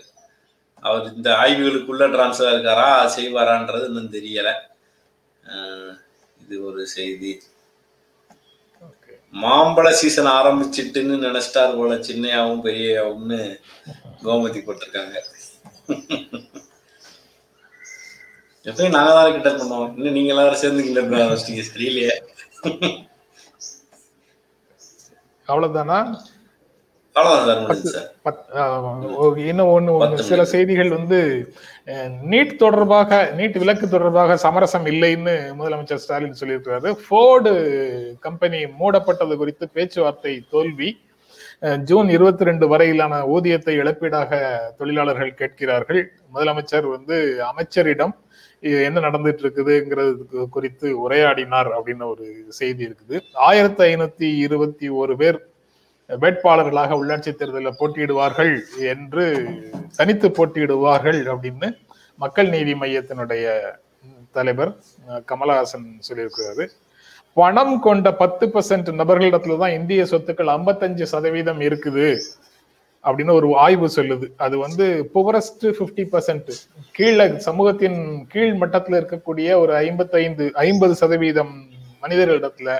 அவர் 0.88 1.06
இந்த 1.16 1.30
ஆய்வுகளுக்குள்ள 1.42 2.06
டிரான்ஸ்ஃபர் 2.14 2.54
இருக்காரா 2.54 2.88
செய்வாரான்றது 3.16 3.88
இன்னும் 3.92 4.14
தெரியல. 4.18 4.50
இது 6.44 6.56
ஒரு 6.70 6.82
செய்தி. 6.98 7.32
மாம்பழ 9.44 9.88
சீசன் 10.00 10.30
ஆரம்பிச்சிட்டுன்னு 10.40 11.16
நினைச்சிட்டார் 11.28 11.78
போல 11.78 11.94
சின்னையாவும் 12.08 12.66
பெரியாவும்னு 12.66 13.40
கோமதி 14.26 14.60
போட்டிருக்காங்க. 14.66 15.16
எப்பயும் 18.70 18.96
நாங்க 18.98 19.14
தான் 19.16 19.34
கிட்ட 19.38 19.50
பண்ணுவோம். 19.50 19.90
இன்னும் 19.98 20.18
நீங்க 20.18 20.32
எல்லாரும் 20.34 20.62
சேர்ந்து 20.64 20.86
கிட்ட 20.88 21.02
சரியில்லையே. 21.72 22.14
அவ்வளவுதானா 25.48 25.48
அவ்வளவுதான்? 25.48 26.12
இன்னும் 29.50 29.72
ஒண்ணு 29.74 30.24
சில 30.30 30.44
செய்திகள் 30.54 30.90
வந்து 30.96 31.20
நீட் 32.32 32.54
தொடர்பாக 32.64 33.20
நீட் 33.40 33.58
விலக்கு 33.64 33.88
தொடர்பாக 33.90 34.38
சமரசம் 34.46 34.88
இல்லைன்னு 34.94 35.36
முதலமைச்சர் 35.60 36.02
ஸ்டாலின் 36.04 36.40
சொல்லியிருக்கிறாரு. 36.40 36.92
ஃபோர்டு 37.04 37.52
கம்பெனி 38.26 38.62
மூடப்பட்டது 38.80 39.38
குறித்து 39.42 39.68
பேச்சுவார்த்தை 39.76 40.34
தோல்வி. 40.56 40.90
ஜூன் 41.90 42.10
இருபத்தி 42.16 42.50
ரெண்டு 42.50 42.66
வரையிலான 42.74 43.22
ஊதியத்தை 43.36 43.74
இழப்பீடாக 43.84 44.42
தொழிலாளர்கள் 44.80 45.40
கேட்கிறார்கள். 45.42 46.02
முதலமைச்சர் 46.34 46.88
வந்து 46.96 47.16
அமைச்சரிடம் 47.52 48.16
என்ன 48.88 49.00
நடந்துட்டு 49.06 49.44
இருக்குதுங்கிறது 49.44 50.44
குறித்து 50.58 50.90
உரையாடினார் 51.06 51.70
அப்படின்னு 51.78 52.06
ஒரு 52.14 52.26
செய்தி 52.60 52.84
இருக்குது. 52.88 53.18
ஆயிரத்தி 53.50 53.84
ஐநூத்தி 53.92 54.28
இருபத்தி 54.46 54.88
ஒரு 55.02 55.16
பேர் 55.24 55.40
வேட்பாளர்களாக 56.10 56.98
உள்ளாட்சி 57.02 57.32
தேர்தலில் 57.40 57.78
போட்டியிடுவார்கள் 57.80 58.54
என்று 58.94 59.26
தனித்து 59.98 60.28
போட்டியிடுவார்கள் 60.38 61.22
அப்படின்னு 61.34 61.70
மக்கள் 62.20 62.54
நீதி 62.56 62.74
மையத்தினுடைய 62.82 63.46
தலைவர் 64.38 64.72
கமலஹாசன் 65.30 65.88
சொல்லியிருக்கிறாரு. 66.08 66.66
பணம் 67.38 67.76
கொண்ட 67.86 68.08
பத்து 68.22 68.46
பர்சன்ட் 68.54 68.90
நபர்களிடத்துல 69.02 69.58
தான் 69.62 69.76
இந்திய 69.80 70.02
சொத்துக்கள் 70.12 70.52
ஐம்பத்தஞ்சு 70.56 71.06
சதவீதம் 71.14 71.62
இருக்குது 71.68 72.08
அப்படின்னு 73.04 73.34
ஒரு 73.40 73.48
ஆய்வு 73.64 73.88
சொல்லுது. 73.96 74.28
அது 74.46 74.56
வந்து 74.66 74.86
புவரஸ்ட் 75.16 75.66
ஃபிஃப்டி 75.78 76.04
பர்சன்ட் 76.14 76.52
கீழே 76.98 77.26
சமூகத்தின் 77.48 78.00
கீழ் 78.34 78.54
மட்டத்தில் 78.62 79.00
இருக்கக்கூடிய 79.00 79.58
ஒரு 79.64 79.74
ஐம்பத்தைந்து 79.88 80.46
ஐம்பது 80.68 80.96
சதவீதம் 81.02 81.54
மனிதர்களிடத்துல 82.04 82.78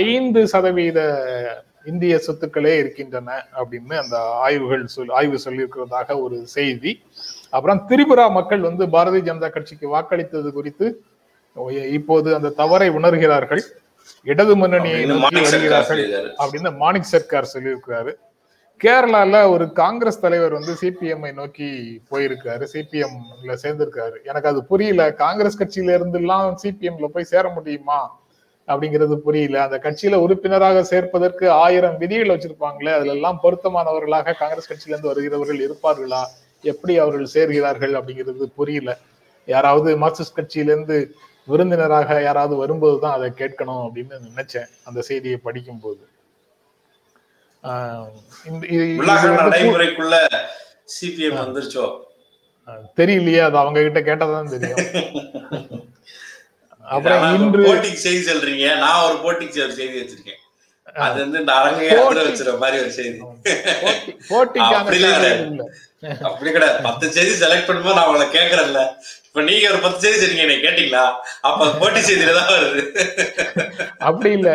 ஐந்து 0.00 0.42
சதவீத 0.54 0.98
இந்திய 1.84 2.20
சொத்துக்களே 2.26 2.72
இருக்கின்றன 2.82 3.38
அப்படின்னு 3.58 3.94
அந்த 4.02 4.16
ஆய்வுகள் 4.44 4.84
சொல் 4.96 5.14
ஆய்வு 5.18 5.38
சொல்லியிருக்கிறதாக 5.44 6.18
ஒரு 6.20 6.36
செய்தி. 6.56 6.92
அப்புறம் 7.50 7.80
திரிபுரா 7.88 8.26
மக்கள் 8.30 8.66
வந்து 8.68 8.86
பாரதிய 8.86 9.22
ஜனதா 9.30 9.50
கட்சிக்கு 9.50 9.88
வாக்களித்தது 9.96 10.50
குறித்து 10.58 10.86
இப்போது 11.98 12.28
அந்த 12.34 12.54
தவறை 12.60 12.88
உணர்கிறார்கள். 12.90 13.62
இடது 14.30 14.54
முன்னணியை 14.56 15.02
நோக்கி 15.06 15.40
வருகிறார்கள் 15.40 16.32
அப்படின்னு 16.44 16.70
மாணிக் 16.76 17.10
சர்க்கார் 17.12 17.52
சொல்லியிருக்கிறாரு. 17.54 18.12
கேரளால 18.84 19.34
ஒரு 19.48 19.72
காங்கிரஸ் 19.72 20.20
தலைவர் 20.20 20.52
வந்து 20.52 20.72
சிபிஎம்ஐ 20.80 21.32
நோக்கி 21.32 21.68
போயிருக்காரு 22.10 22.64
சிபிஎம்ல 22.72 23.54
சேர்ந்திருக்காரு. 23.62 24.16
எனக்கு 24.30 24.50
அது 24.52 24.60
புரியல. 24.70 25.02
காங்கிரஸ் 25.24 25.60
கட்சியில 25.60 25.94
இருந்து 25.98 26.18
எல்லாம் 26.18 26.58
சிபிஎம்ல 26.62 27.08
போய் 27.14 27.30
சேர 27.32 27.48
முடியுமா? 27.48 28.00
அப்படிங்கிறது 28.68 29.14
புரியல. 29.18 29.62
அந்த 29.62 29.76
கட்சியில 29.78 30.14
உறுப்பினராக 30.16 30.84
சேர்ப்பதற்கு 30.90 31.48
ஆயிரம் 31.58 31.98
விதிகள் 31.98 32.32
வச்சிருப்பாங்களே 32.34 32.92
அதுல 32.92 33.12
எல்லாம் 33.12 33.40
பொருத்தமானவர்களாக 33.42 34.36
காங்கிரஸ் 34.38 34.70
கட்சியில 34.70 34.94
இருந்து 34.94 35.12
வருகிறவர்கள் 35.12 35.60
இருப்பார்களா? 35.66 36.22
எப்படி 36.64 36.98
அவர்கள் 36.98 37.34
சேர்கிறார்கள் 37.34 37.94
அப்படிங்கிறது 37.98 38.46
புரியல. 38.56 38.90
யாராவது 39.48 39.96
மார்க்சிஸ்ட் 39.98 40.36
கட்சியிலிருந்து 40.36 40.96
விருந்தினராக 41.48 42.22
யாராவது 42.22 42.56
வரும்போது 42.56 43.00
தான் 43.00 43.12
அதை 43.12 43.30
கேட்கணும் 43.32 43.82
அப்படின்னு 43.84 44.16
நினைச்சேன் 44.28 44.70
அந்த 44.84 45.00
செய்தியை 45.02 45.38
படிக்கும் 45.38 45.80
போது 45.80 46.02
நடைமுறைக்குள்ள 49.42 50.14
சிபிஎம் 50.94 51.38
வந்துருச்சோ? 51.40 51.84
தெரியலையே 52.96 53.40
அது 53.40 53.58
அவங்க 53.58 53.80
கிட்ட 53.82 54.00
கேட்டதான் 54.00 54.52
தெரியும். 54.54 54.82
அப்புறம் 56.84 57.22
இன்று 57.36 57.66
போட்டிக்கு 57.66 58.04
செய்தி 58.06 58.22
சொல்றீங்க. 58.30 58.66
நான் 58.84 59.04
ஒரு 59.08 59.16
ஒரு 59.66 59.76
செய்தி 59.80 59.96
வச்சிருக்கேன். 60.00 60.40
அது 61.04 61.16
வந்து 61.22 61.38
இந்த 61.42 61.52
அரங்கையை 61.60 61.94
வச்சிருக்க 62.28 62.62
மாதிரி 62.62 62.76
ஒரு 62.84 62.90
செய்தி. 62.98 63.18
அப்படி 66.30 66.50
கிடையாது. 66.56 66.78
பத்து 66.88 67.06
செய்தி 67.16 67.34
செலக்ட் 67.42 67.68
பண்ணும்போது 67.68 67.96
நான் 67.98 68.06
அவங்கள 68.06 68.26
கேக்குறேன்ல 68.38 68.82
இப்ப 69.28 69.42
நீங்க 69.48 69.66
ஒரு 69.72 69.80
பத்து 69.84 70.00
செய்தி 70.04 70.18
சொன்னீங்க 70.22 70.44
நீங்க 70.50 70.64
கேட்டீங்களா? 70.66 71.04
அப்ப 71.48 71.70
போட்டி 71.80 72.00
செய்தியில 72.08 72.34
தான் 72.38 72.52
வருது. 72.54 72.82
அப்படி 74.08 74.30
இல்ல. 74.38 74.50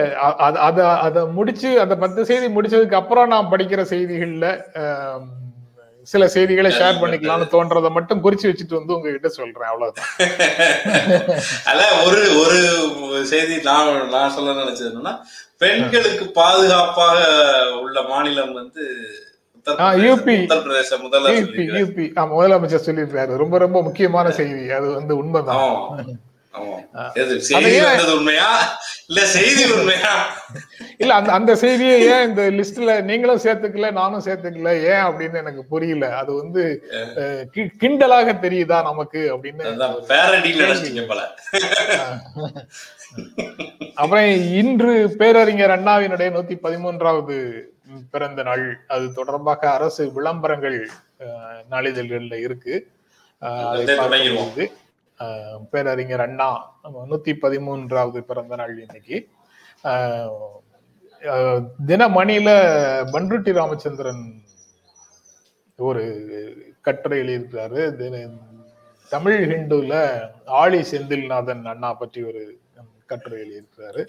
அத 0.68 0.78
அத 1.08 1.26
முடிச்சு 1.38 1.70
அந்த 1.84 1.96
பத்து 2.04 2.28
செய்தி 2.30 2.48
முடிச்சதுக்கு 2.58 3.02
அப்புறம் 3.02 3.32
நான் 3.34 3.52
படிக்கிற 3.54 3.84
செய்திகள்ல 3.94 4.48
சில 6.10 6.28
செய்திகளை 6.28 6.72
ஷேர் 6.72 7.02
பண்ணிக்கலாம்னு 7.02 7.48
தோன்றதை 7.52 7.90
மட்டும் 7.90 8.24
குறிச்சு 8.24 8.48
வச்சுட்டு 8.50 8.80
வந்து 8.80 8.96
உங்ககிட்ட 8.96 9.30
சொல்றேன் 9.30 9.70
அவ்வளவுதான். 9.70 10.10
அல்ல 11.72 11.84
ஒரு 12.06 12.22
ஒரு 12.40 12.60
செய்தி 13.26 13.58
நான் 13.62 14.08
நான் 14.08 14.32
சொல்ல 14.32 14.56
நினைச்சது 14.62 14.90
என்னன்னா 14.92 15.14
பெண்களுக்கு 15.58 16.26
பாதுகாப்பாக 16.32 17.18
உள்ள 17.82 18.02
மாநிலம் 18.04 18.54
வந்து 18.54 18.84
யூபி 20.04 20.36
முதலமைச்சர் 22.32 22.86
சொல்லியிருக்காரு. 22.88 23.32
ரொம்ப 23.36 23.56
ரொம்ப 23.58 23.78
முக்கியமான 23.82 24.28
செய்தி. 24.32 24.64
அது 24.72 24.88
வந்து 24.94 25.14
உண்மைதான். 25.18 25.62
இல்ல 30.98 31.14
அந்த 31.14 31.32
அந்த 31.32 31.52
செய்தியை 31.56 31.98
ஏன் 32.14 32.28
இந்த 32.30 32.44
லிஸ்ட்ல 32.58 32.94
நீங்களும் 33.10 33.42
சேர்த்துக்கல 33.44 33.92
நானும் 33.92 34.26
சேர்த்துக்கல? 34.26 34.72
ஏன் 34.94 35.06
அப்படின்னு 35.10 35.42
எனக்கு 35.44 35.64
புரியல. 35.74 36.06
அது 36.18 36.32
வந்து 36.42 36.64
கிண்டலாக 37.82 38.34
தெரியுதா 38.46 38.80
நமக்கு 38.90 39.22
அப்படின்னு 39.36 39.64
அப்புறம் 44.02 44.28
இன்று 44.62 44.94
பேரறிஞர் 45.22 45.76
அண்ணாவினுடைய 45.78 46.30
நூத்தி 46.36 46.56
பதிமூன்றாவது 46.66 47.38
பிறந்த 48.12 48.42
நாள். 48.44 48.66
அது 48.88 49.06
தொடர்பாக 49.14 49.72
அரசு 49.78 50.04
விளம்பரங்கள் 50.14 50.78
நாளிதழ்கள்ல 51.72 52.36
இருக்கு. 52.48 52.76
பேரறிஞர் 55.72 56.24
அண்ணா 56.26 56.50
நூத்தி 57.10 57.32
பதிமூன்றாவது 57.42 58.20
பிறந்த 58.30 58.54
நாள் 58.56 58.76
இன்னைக்கு. 58.80 59.18
தினமணியில 61.90 62.50
பன்ருட்டி 63.14 63.52
ராமச்சந்திரன் 63.54 64.24
ஒரு 65.88 66.04
கட்டுரை 66.82 67.18
எழுதியிருக்கிறாரு. 67.20 67.82
தமிழ் 69.10 69.38
ஹிந்துல 69.52 69.94
ஆளி 70.62 70.80
செந்தில்நாதன் 70.92 71.64
அண்ணா 71.74 71.90
பற்றி 71.94 72.20
ஒரு 72.30 72.42
கட்டுரை 73.06 73.38
எழுதியிருக்கிறாரு. 73.44 74.02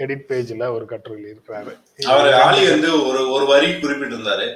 எடிட் 0.00 0.24
பேஜ்ல 0.30 0.62
ஒரு 0.76 0.84
கட்டுரை 0.92 1.16
எழுதியிருக்கிறாரு. 1.22 1.72
அவர் 2.14 2.34
ஆளி 2.46 2.62
வந்து 2.70 2.90
ஒரு 3.08 3.20
ஒரு 3.36 3.46
வரி 3.52 3.70
குறிப்பிட்டிருந்தாரு. 3.74 4.48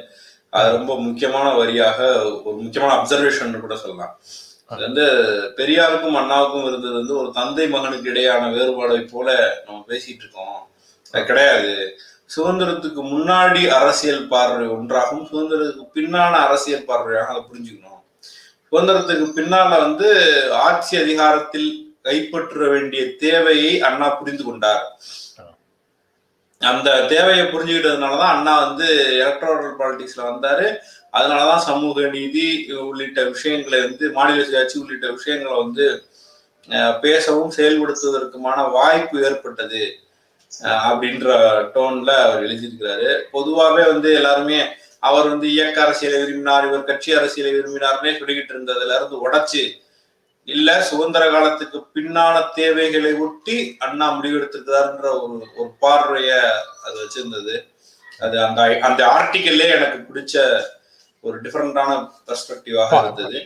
அது 0.50 0.76
ரொம்ப 0.76 1.00
முக்கியமான 1.00 1.54
வரியாக 1.54 1.98
ஒரு 2.44 2.56
முக்கியமான 2.56 3.02
அப்சர்வேஷன் 3.02 3.60
கூட 3.60 3.76
சொல்லலாம். 3.76 4.18
அது 4.66 4.80
வந்து 4.82 5.04
பெரியாருக்கும் 5.56 6.18
அண்ணாவுக்கும் 6.20 6.66
இருந்தது 6.66 6.94
வந்து 6.94 7.16
ஒரு 7.16 7.30
தந்தை 7.32 7.68
மகனுக்கு 7.68 8.10
இடையான 8.12 8.48
வேறுபாடை 8.54 9.08
போல 9.10 9.58
நம்ம 9.66 9.84
பேசிட்டு 9.88 10.24
இருக்கோம். 10.24 10.68
அது 11.12 11.24
கிடையாது. 11.24 11.98
சுதந்திரத்துக்கு 12.36 13.02
முன்னாடி 13.02 13.68
அரசியல் 13.68 14.28
பார்வை 14.28 14.66
ஒன்றாகவும் 14.68 15.28
சுதந்திரத்துக்கு 15.32 15.86
பின்னான 15.94 16.30
அரசியல் 16.30 16.88
பார்வையாக 16.88 17.26
அதை 17.26 17.42
புரிஞ்சுக்கணும். 17.50 18.02
சுதந்திரத்துக்கு 18.72 19.28
பின்னால 19.38 19.68
வந்து 19.68 20.08
ஆட்சி 20.52 20.96
அதிகாரத்தில் 20.96 21.96
கைப்பற்ற 22.02 22.68
வேண்டிய 22.68 23.16
தேவையை 23.16 23.80
அண்ணா 23.80 24.08
புரிந்து 24.08 24.44
கொண்டார். 24.44 24.84
அந்த 26.60 26.88
தேவையை 27.12 27.44
புரிஞ்சுக்கிட்டதுனால 27.46 28.18
தான் 28.18 28.34
அண்ணா 28.36 28.54
வந்து 28.66 28.86
எலக்ட்ரானல் 29.22 29.78
பாலிடிக்ஸ்ல 29.80 30.22
வந்தாரு. 30.30 30.66
அதனாலதான் 31.12 31.66
சமூக 31.68 32.06
நீதி 32.16 32.46
உள்ளிட்ட 32.88 33.20
விஷயங்களை 33.34 33.78
வந்து 33.80 34.06
மாநில 34.16 34.44
சுயாட்சி 34.48 34.76
உள்ளிட்ட 34.82 35.06
விஷயங்களை 35.18 35.54
வந்து 35.62 35.86
பேசவும் 37.00 37.54
செயல்படுத்துவதற்குமான 37.56 38.58
வாய்ப்பு 38.70 39.16
ஏற்பட்டது 39.28 39.82
அப்படின்ற 40.88 41.28
டோன்ல 41.74 42.10
அவர் 42.24 42.44
எழுதியிருக்கிறாரு. 42.46 43.08
பொதுவாகவே 43.30 43.84
வந்து 43.92 44.10
எல்லாருமே 44.14 44.60
அவர் 45.08 45.26
வந்து 45.28 45.46
இயக்க 45.54 45.78
அரசியலை 45.82 46.18
விரும்பினார் 46.22 46.66
இவர் 46.68 46.88
கட்சி 46.90 47.10
அரசியலை 47.18 47.52
விரும்பினார்னே 47.56 48.12
சொல்லிக்கிட்டு 48.18 48.54
இருந்ததுல 48.54 48.96
இருந்து 48.98 49.16
உடைச்சு 49.26 49.62
இல்ல 50.54 50.68
சுதந்திர 50.88 51.24
காலத்துக்கு 51.32 51.78
பின்னான 51.94 52.36
தேவைகளை 52.58 53.10
ஒட்டி 53.24 53.56
அண்ணா 53.84 54.06
முடிவெடுத்திருக்கிறாருன்ற 54.16 55.08
ஒரு 55.22 55.34
ஒரு 55.60 55.70
பார்வைய 55.82 56.30
அது 56.84 56.96
வச்சிருந்தது. 57.02 57.54
அது 58.24 58.36
அந்த 58.46 58.62
அந்த 58.88 59.00
ஆர்டிக்கல்லே 59.16 59.68
எனக்கு 59.76 59.98
பிடிச்ச 60.08 60.34
ஒரு 61.24 61.36
டிஃபரெண்டான 61.44 61.90
பெர்ஸ்பெக்டிவாக 62.26 62.90
இருந்தது. 63.02 63.38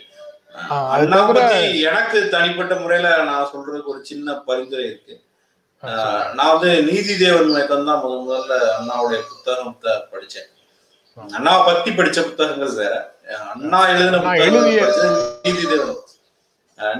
அண்ணா 0.94 1.18
பத்தி 1.28 1.58
எனக்கு 1.90 2.18
தனிப்பட்ட 2.34 2.74
முறையில 2.84 3.10
நான் 3.30 3.50
சொல்றதுக்கு 3.52 3.92
ஒரு 3.94 4.02
சின்ன 4.10 4.34
பரிந்துரை 4.48 4.86
இருக்கு. 4.90 5.14
நான் 6.38 6.52
வந்து 6.54 6.70
நீதி 6.88 7.14
தேவன் 7.22 7.52
மயக்கம் 7.54 7.88
தான் 7.90 8.02
முதல் 8.02 8.24
முதல்ல 8.26 8.58
அண்ணாவுடைய 8.78 9.20
புத்தகத்தை 9.30 9.92
படிச்சேன். 10.12 10.48
அண்ணாவை 11.36 11.62
பத்தி 11.70 11.90
படிச்ச 12.00 12.18
புத்தகங்கள் 12.28 12.80
வேற. 12.82 12.94
அண்ணா 13.54 13.80
எழுதின 13.92 14.20
புத்தகம் 14.26 14.68
நீதி 15.46 15.64
தேவன். 15.72 15.98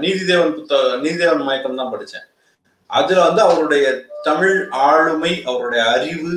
நீதிதேவன் 0.03 0.55
புத்தகம் 0.55 1.03
நீதிதேவன் 1.05 1.47
மயக்கம் 1.49 1.81
தான் 1.81 1.93
படித்தேன் 1.93 2.27
அதில் 2.89 3.25
வந்து 3.27 3.41
அவருடைய 3.41 3.85
தமிழ் 4.27 4.57
ஆளுமை 4.87 5.31
அவருடைய 5.51 5.83
அறிவு 5.95 6.33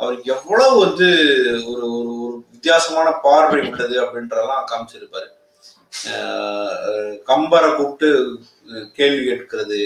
அவருக்கு 0.00 0.32
எவ்வளவு 0.34 0.74
வந்து 0.84 1.08
ஒரு 1.72 1.86
ஒரு 1.98 2.10
ஒரு 2.24 2.36
வித்தியாசமான 2.52 3.08
பார்வை 3.26 3.60
உள்ளது 3.68 3.96
அப்படின்றதெல்லாம் 4.04 4.68
காமிச்சிருப்பாரு. 4.70 5.28
கம்பரை 7.28 7.70
கூப்பிட்டு 7.76 8.08
கேள்வி 8.92 9.22
கேட்கிறது 9.24 9.80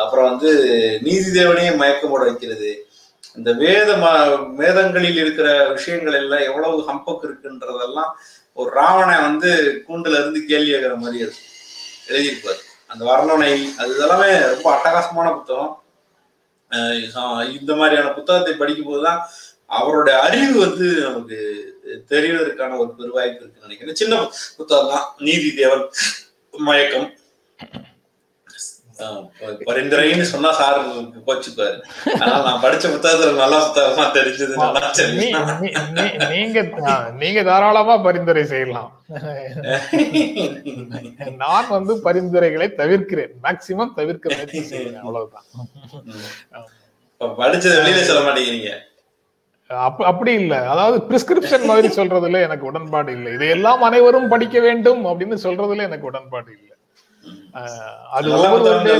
அப்புறம் 0.00 0.28
வந்து 0.30 0.50
நீதி 1.02 1.28
தேவனையே 1.38 1.72
மயக்கப்பட 1.82 2.22
வைக்கிறது. 2.28 2.70
இந்த 3.36 3.50
வேத 3.62 3.90
வேதங்களில் 4.62 5.20
இருக்கிற 5.22 5.48
விஷயங்கள் 5.68 6.18
எல்லாம் 6.20 6.46
எவ்வளவு 6.48 6.78
ஹம்பக் 6.88 7.24
இருக்குன்றதெல்லாம் 7.26 8.12
ஒரு 8.56 8.70
ராவணை 8.70 9.16
வந்து 9.28 9.50
கூண்டுல 9.88 10.20
இருந்து 10.20 10.40
கேள்வி 10.50 10.70
கேட்கிற 10.70 10.94
மாதிரி 10.94 11.22
இருக்கும் 11.24 11.49
எழுதியிருப்பார். 12.12 12.60
அந்த 12.92 13.02
வர்ணனை 13.10 13.52
அது 13.80 13.90
இதெல்லாமே 13.96 14.30
ரொம்ப 14.52 14.66
அட்டகாசமான 14.76 15.28
புத்தகம். 15.38 15.72
இந்த 17.58 17.72
மாதிரியான 17.78 18.10
புத்தகத்தை 18.18 18.52
படிக்கும் 18.62 18.90
போதுதான் 18.90 19.20
அவருடைய 19.78 20.14
அறிவு 20.26 20.54
வந்து 20.64 20.86
நமக்கு 21.06 21.38
தெரிவதற்கான 22.12 22.78
ஒரு 22.82 22.90
பெருவாய்ப்பு 22.98 23.40
இருக்குன்னு 23.40 23.66
நினைக்கிறேன். 23.66 24.00
சின்ன 24.00 24.14
புத்தகம் 24.58 24.90
தான் 24.92 25.06
நீதி 25.28 25.48
தேவன் 25.60 25.84
மயக்கம். 26.68 27.08
பரிந்துரைன்னு 29.68 30.26
சொன்னா 30.32 30.50
சார் 30.60 30.78
கோச்சுப்பாரு 31.28 31.76
நான் 32.46 32.62
படிச்ச 32.64 32.84
புத்தகத்துல 32.94 33.32
நல்ல 33.42 33.56
புத்தகமா 33.66 34.04
தெரிஞ்சது 34.18 34.54
நீங்க 36.34 36.62
நீங்க 37.22 37.42
தாராளமா 37.50 37.96
பரிந்துரை 38.06 38.44
செய்யலாம். 38.52 38.90
நான் 41.42 41.72
வந்து 41.76 41.94
பரிந்துரைகளை 42.06 42.68
தவிர்க்கிறேன். 42.82 43.32
மேக்சிமம் 43.46 43.96
தவிர்க்க 43.98 44.34
முயற்சி 44.34 44.62
செய்யறேன் 44.70 45.02
அவ்வளவுதான். 45.04 45.46
படிச்சது 47.40 47.76
வெளியில 47.80 48.06
சொல்ல 48.10 48.22
மாட்டேங்கிறீங்க. 48.26 48.70
அப்படி 50.10 50.32
இல்ல. 50.40 50.54
அதாவது 50.72 50.96
பிரிஸ்கிரிப்ஷன் 51.08 51.68
மாதிரி 51.70 51.88
சொல்றதுல 51.96 52.40
எனக்கு 52.46 52.64
உடன்பாடு 52.70 53.10
இல்லை. 53.16 53.30
இதையெல்லாம் 53.36 53.82
அனைவரும் 53.88 54.30
படிக்க 54.32 54.56
வேண்டும் 54.66 55.02
அப்படின்னு 55.10 55.36
சொல்றதுல 55.46 55.86
எனக்கு 55.88 56.08
உடன்பாடு 56.10 56.50
இல்லை. 56.56 56.69
அது 58.10 58.32
ஒவ்வொருவருடைய 58.32 58.96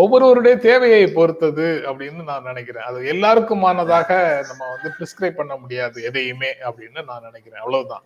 ஒவ்வொருவருடைய 0.00 0.56
தேவையை 0.56 1.06
பொறுத்தது 1.06 1.66
அப்படின்னு 1.88 2.22
நான் 2.28 2.42
நினைக்கிறேன். 2.42 2.86
அது 2.90 2.98
எல்லாருக்குமானதாக 3.12 4.10
நம்ம 4.48 4.62
வந்து 4.74 4.90
பிரிஸ்கிரைப் 4.98 5.38
பண்ண 5.40 5.56
முடியாது 5.56 6.02
எதையுமே 6.02 6.50
அப்படின்னு 6.68 7.00
நான் 7.06 7.26
நினைக்கிறேன். 7.28 7.60
அவ்வளவுதான். 7.60 8.04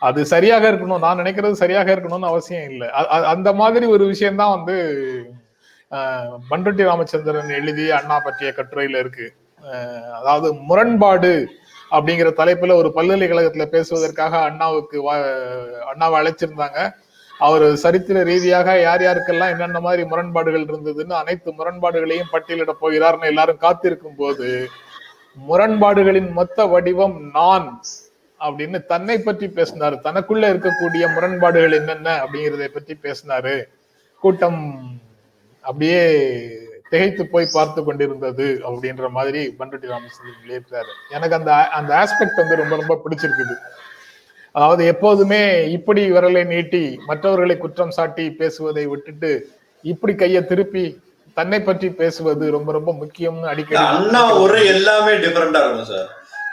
அது 0.00 0.20
சரியாக 0.26 0.70
இருக்கணும். 0.72 1.04
நான் 1.06 1.18
நினைக்கிறது 1.18 1.60
சரியாக 1.62 1.94
இருக்கணும்னு 1.94 2.30
அவசியம் 2.32 2.70
இல்லை. 2.70 2.88
அந்த 3.34 3.52
மாதிரி 3.52 3.86
ஒரு 3.86 4.04
விஷயம்தான் 4.04 4.54
வந்து 4.56 4.76
பண்ருட்டி 6.50 6.82
ராமச்சந்திரன் 6.84 7.56
எழுதி 7.60 7.90
அண்ணா 7.90 8.20
பற்றிய 8.24 8.52
கட்டுரையில 8.56 9.02
இருக்கு. 9.04 9.28
அதாவது 10.20 10.54
முரண்பாடு 10.54 11.32
அப்படிங்கிற 11.90 12.28
தலைப்புல 12.40 12.74
ஒரு 12.74 12.92
பல்கலைக்கழகத்துல 12.96 13.64
பேசுவதற்காக 13.64 14.38
அண்ணாவுக்கு 14.38 14.98
அண்ணாவை 15.92 16.16
அழைச்சிருந்தாங்க. 16.20 16.78
அவர் 17.46 17.64
சரித்திர 17.82 18.22
ரீதியாக 18.30 18.68
யார் 18.80 19.02
யாருக்கெல்லாம் 19.04 19.52
என்னென்ன 19.54 19.80
மாதிரி 19.86 20.02
முரண்பாடுகள் 20.10 20.66
இருந்ததுன்னு 20.68 21.14
அனைத்து 21.22 21.50
முரண்பாடுகளையும் 21.58 22.32
பட்டியலிட 22.34 22.72
போகிறார்னு 22.82 23.30
எல்லாரும் 23.32 23.62
காத்திருக்கும் 23.64 24.18
போது 24.20 24.48
முரண்பாடுகளின் 25.48 26.30
மொத்த 26.38 26.66
வடிவம் 26.72 27.16
நான் 27.36 27.68
அப்படின்னு 28.40 28.78
தன்னை 28.92 29.16
பற்றி 29.26 29.46
பேசினாரு. 29.58 29.96
தனக்குள்ள 30.06 30.44
இருக்கக்கூடிய 30.52 31.04
முரண்பாடுகள் 31.14 31.78
என்னென்ன 31.78 32.08
அப்படிங்கிறத 32.22 32.68
பற்றி 32.76 32.94
பேசினாரு. 33.04 33.54
கூட்டம் 34.22 34.60
அப்படியே 35.64 36.02
திகைத்து 36.92 37.24
போய் 37.32 37.54
பார்த்து 37.56 37.80
கொண்டிருந்தது 37.86 38.46
அப்படின்ற 38.68 39.08
மாதிரி 39.16 39.42
பண்ருட்டி 39.58 39.92
ராமச்சந்திரன் 39.92 40.40
எழுதியிருக்கிறாரு 40.44 40.92
எனக்கு 41.16 41.38
அந்த 41.38 41.52
அந்த 41.78 41.92
ஆஸ்பெக்ட் 42.02 42.40
வந்து 42.42 42.60
ரொம்ப 42.62 42.74
ரொம்ப 42.80 42.96
பிடிச்சிருக்குது. 43.04 43.56
அதாவது 44.54 44.82
எப்போதுமே 44.92 45.42
இப்படி 45.76 46.02
விரலை 46.14 46.42
நீட்டி 46.52 46.84
மற்றவர்களை 47.08 47.56
குற்றம் 47.58 47.96
சாட்டி 47.98 48.24
பேசுவதை 48.40 48.84
விட்டுட்டு 48.92 49.30
இப்படி 49.84 50.12
கையை 50.22 50.40
திருப்பி 50.50 50.84
தன்னை 51.36 51.58
பற்றி 51.60 51.88
பேசுவது 52.00 52.44
ரொம்ப 52.54 52.70
ரொம்ப 52.76 52.90
முக்கியம்னு 53.02 53.50
அடிக்கடி 53.52 53.82
அண்ணா 53.82 54.22
உரை 54.44 54.62
எல்லாமே 54.76 55.12
டிஃபரெண்டா 55.24 55.60
இருக்கும் 55.64 55.90
சார். 55.92 56.08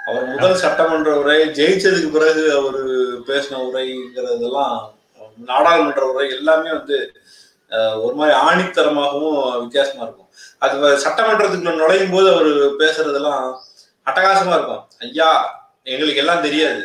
அவர் 0.09 0.25
முதல் 0.33 0.61
சட்டமன்ற 0.63 1.11
உரை 1.21 1.39
ஜெயிச்சதுக்கு 1.59 2.09
பிறகு 2.17 2.43
அவர் 2.59 2.81
பேசின 3.29 3.61
உரைங்கிறதெல்லாம் 3.67 4.75
நாடாளுமன்ற 5.49 6.03
உரை 6.11 6.27
எல்லாமே 6.37 6.69
வந்து 6.77 6.97
ஒரு 8.03 8.13
மாதிரி 8.19 8.35
ஆணித்தரமாகவும் 8.47 9.39
வித்தியாசமா 9.63 10.03
இருக்கும். 10.05 10.29
அது 10.63 10.75
சட்டமன்றத்துக்குள்ள 11.05 11.73
நுழையும் 11.81 12.13
போது 12.15 12.27
அவர் 12.35 12.51
பேசுறதெல்லாம் 12.83 13.43
அட்டகாசமா 14.07 14.53
இருக்கும். 14.57 14.83
ஐயா 15.07 15.31
எங்களுக்கு 15.93 16.23
எல்லாம் 16.23 16.45
தெரியாது. 16.47 16.83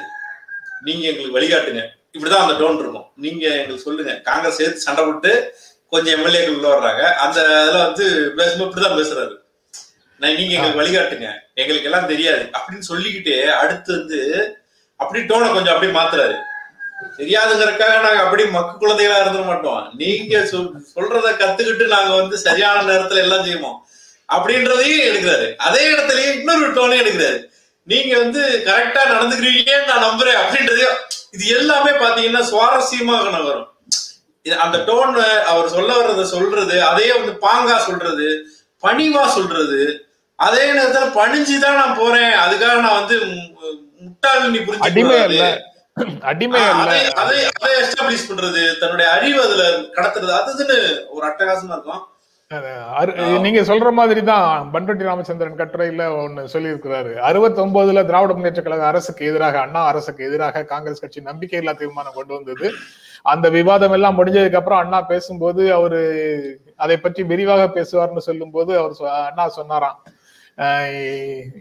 நீங்க 0.84 1.08
எங்களுக்கு 1.08 1.40
வழிகாட்டுங்க. 1.40 1.82
இப்படிதான் 2.18 2.44
அந்த 2.44 2.64
டோன் 2.64 2.78
இருக்கும். 2.78 3.04
நீங்க 3.16 3.48
எங்களுக்கு 3.48 3.82
சொல்லுங்க. 3.82 4.14
காங்கிரஸ் 4.14 4.56
சேர்த்து 4.56 4.80
சண்டை 4.80 5.04
போட்டு 5.04 5.54
கொஞ்சம் 5.90 6.20
எம்எல்ஏக்கள் 6.20 6.56
உள்ள 6.56 6.68
வர்றாங்க. 6.74 7.00
அந்த 7.00 7.40
இதுல 7.40 7.78
வந்து 7.78 8.32
பேசும்போது 8.36 8.70
இப்படிதான் 8.70 8.98
பேசுறாரு. 9.00 9.40
நான் 10.18 10.34
நீங்க 10.34 10.54
எங்களுக்கு 10.54 10.82
வழிகாட்டுங்க. 10.82 11.30
எங்களுக்கு 11.54 11.90
எல்லாம் 11.90 12.06
தெரியாது. 12.06 12.50
அப்படின்னு 12.52 12.92
சொல்லிக்கிட்டு 12.92 13.46
அடுத்து 13.46 13.98
வந்து 13.98 14.20
அப்படி 14.96 15.22
டோனை 15.22 15.52
கொஞ்சம் 15.52 15.74
அப்படியே 15.74 15.98
மாத்துறாரு. 15.98 16.36
தெரியாதுங்கிறதுக்காக 17.18 18.00
நாங்க 18.00 18.22
அப்படி 18.22 18.46
மக்கு 18.46 18.86
குழந்தைகளா 18.86 19.22
இருந்துட 19.22 19.44
மாட்டோம். 19.44 19.92
நீங்க 19.96 20.38
சொல்றத 20.94 21.30
கத்துக்கிட்டு 21.36 21.86
நாங்க 21.86 22.14
வந்து 22.14 22.38
சரியான 22.38 22.92
நேரத்துல 22.92 23.16
எல்லாம் 23.16 23.44
செய்வோம். 23.44 23.86
அப்படின்றதையும் 24.32 25.06
எடுக்கிறாரு. 25.08 25.56
அதே 25.56 25.86
இடத்துலயும் 25.86 26.32
இன்னொரு 26.32 26.72
டோனையும் 26.72 27.06
எடுக்கிறாரு. 27.06 27.51
நீங்க 27.88 28.12
வந்து 28.18 28.42
கரெக்டா 28.66 29.02
நடந்துக்கிறீங்கன்னு 29.12 29.90
நான் 29.90 30.06
நம்புறேன் 30.06 30.40
அப்படின்றதையும் 30.42 30.98
இது 31.32 31.44
எல்லாமே 31.56 31.92
பாத்தீங்கன்னா 32.02 32.42
சுவாரஸ்யமாக 32.50 33.42
வரும் 33.42 33.68
அந்த 34.62 34.78
டோன் 34.86 35.18
அவர் 35.52 35.74
சொல்ல 35.74 35.90
வர்றத 35.98 36.22
சொல்றது 36.32 36.76
அதையே 36.82 37.12
வந்து 37.12 37.32
பாங்கா 37.44 37.76
சொல்றது 37.80 38.28
பணிவா 38.82 39.24
சொல்றது 39.34 39.80
அதே 40.38 40.64
நேரத்துல 40.72 41.08
பணிஞ்சுதான் 41.18 41.80
நான் 41.80 41.98
போறேன் 41.98 42.32
அதுக்காக 42.44 42.78
நான் 42.80 42.98
வந்து 43.00 43.16
முட்டாள் 44.00 44.50
நீ 44.50 44.60
புரிஞ்சு 44.60 44.88
அடிமை 46.30 46.60
அதை 46.82 46.98
அதை 47.22 47.38
அதை 47.54 47.72
எஸ்டாப்ளிஷ் 47.80 48.28
பண்றது 48.28 48.62
தன்னுடைய 48.80 49.06
அறிவு 49.10 49.38
அதுல 49.42 49.64
கடத்துறது 49.96 50.32
அதுன்னு 50.38 50.78
ஒரு 51.08 51.24
அட்டகாசமா 51.28 51.74
இருக்கும். 51.74 52.02
நீங்க 53.44 53.60
சொல்ற 53.70 53.88
மாதிரி 53.98 54.20
தான் 54.30 54.70
பண்ருட்டி 54.74 55.04
ராமச்சந்திரன் 55.08 55.58
கட்டுரையில 55.60 56.04
ஒன்னு 56.22 56.42
சொல்லியிருக்கிறாரு. 56.54 57.12
அறுபத்தி 57.28 57.60
ஒன்பதுல 57.64 58.04
திராவிட 58.10 58.34
முன்னேற்ற 58.36 58.62
கழக 58.62 58.84
அரசுக்கு 58.90 59.28
எதிராக 59.30 59.58
அண்ணா 59.64 59.82
அரசுக்கு 59.92 60.26
எதிராக 60.28 60.64
காங்கிரஸ் 60.72 61.02
கட்சி 61.04 61.22
நம்பிக்கையில்லா 61.30 61.74
தீர்மானம் 61.82 62.18
கொண்டு 62.18 62.34
வந்தது. 62.38 62.68
அந்த 63.32 63.46
விவாதம் 63.58 63.94
எல்லாம் 63.96 64.18
முடிஞ்சதுக்கு 64.18 64.60
அப்புறம் 64.60 64.82
அண்ணா 64.84 65.00
பேசும்போது 65.12 65.62
அவரு 65.78 66.00
அதை 66.84 66.96
பற்றி 67.04 67.22
விரிவாக 67.32 67.66
பேசுவார்னு 67.78 68.26
சொல்லும் 68.28 68.54
போது 68.56 68.72
அவர் 68.80 68.94
அண்ணா 69.28 69.46
சொன்னாராம். 69.58 69.98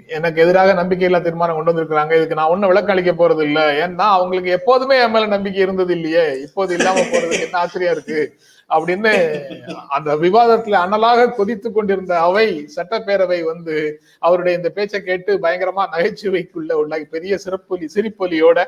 எனக்கு 0.08 0.42
எதிராக 0.42 0.84
நம்பிக்கையில்லா 0.84 1.22
தீர்மானம் 1.22 1.56
கொண்டு 1.56 1.72
வந்திருக்கிறாங்க. 1.72 2.16
இதுக்கு 2.16 2.36
நான் 2.36 2.50
ஒன்னும் 2.50 2.70
விளக்கம் 2.70 2.98
அளிக்க 2.98 3.12
போறது 3.12 3.42
இல்ல. 3.42 3.88
ஏன்னா 3.88 4.08
அவங்களுக்கு 4.18 4.52
எப்போதுமே 4.52 5.02
என் 5.02 5.12
மேல 5.12 5.26
நம்பிக்கை 5.26 5.62
இருந்தது 5.62 5.94
இல்லையே. 5.94 6.42
இப்போது 6.42 6.76
இல்லாம 6.78 7.00
போறதுக்கு 7.00 7.40
என்ன 7.40 7.58
ஆச்சரியம் 7.58 7.94
இருக்கு? 7.94 8.38
அப்படின்னு 8.70 9.12
அந்த 9.88 10.16
விவாதத்துல 10.16 10.76
அனலாக 10.86 11.32
கொதித்து 11.32 11.72
கொண்டிருந்த 11.72 12.20
அவை 12.20 12.68
சட்டப்பேரவை 12.76 13.44
வந்து 13.44 14.02
அவருடைய 14.20 14.58
இந்த 14.58 14.70
பேச்சை 14.70 15.02
கேட்டு 15.02 15.38
பயங்கரமா 15.38 15.86
நகைச்சுவைக்குள்ள 15.92 16.72
உள்ள 16.72 17.00
பெரிய 17.10 17.38
சிறப்பொலி 17.38 17.88
சிரிப்பொலியோட 17.96 18.66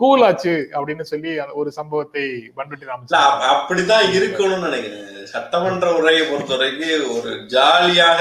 கூலாச்சு 0.00 0.54
அப்படின்னு 0.72 1.00
சொல்லி 1.00 1.38
ஒரு 1.52 1.72
சம்பவத்தை 1.72 2.24
பண்ருட்டி 2.56 2.84
ராமச்சந்திரன் 2.84 3.54
அப்படிதான் 3.54 4.08
இருக்கணும்னு 4.16 4.66
நினைக்கிறேன். 4.68 5.26
சட்டமன்ற 5.34 5.94
உரையை 5.94 6.26
பொறுத்த 6.26 6.56
வரைக்கும் 6.56 7.16
ஒரு 7.18 7.46
ஜாலியாக 7.46 8.20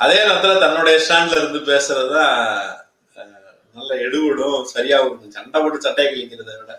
அதே 0.00 0.18
நேரத்துல 0.24 0.58
தன்னுடைய 0.58 0.98
ஸ்டாண்ட்ல 0.98 1.36
இருந்து 1.36 1.58
பேசுறதுதான் 1.72 2.36
நல்ல 3.74 3.94
எடுவிடும் 3.96 4.66
சரியாகும் 4.74 5.28
சண்டை 5.28 5.60
போட்டு 5.60 5.80
சட்டையை 5.80 6.10
கிழிக்கிறத 6.12 6.52
விட. 6.60 6.72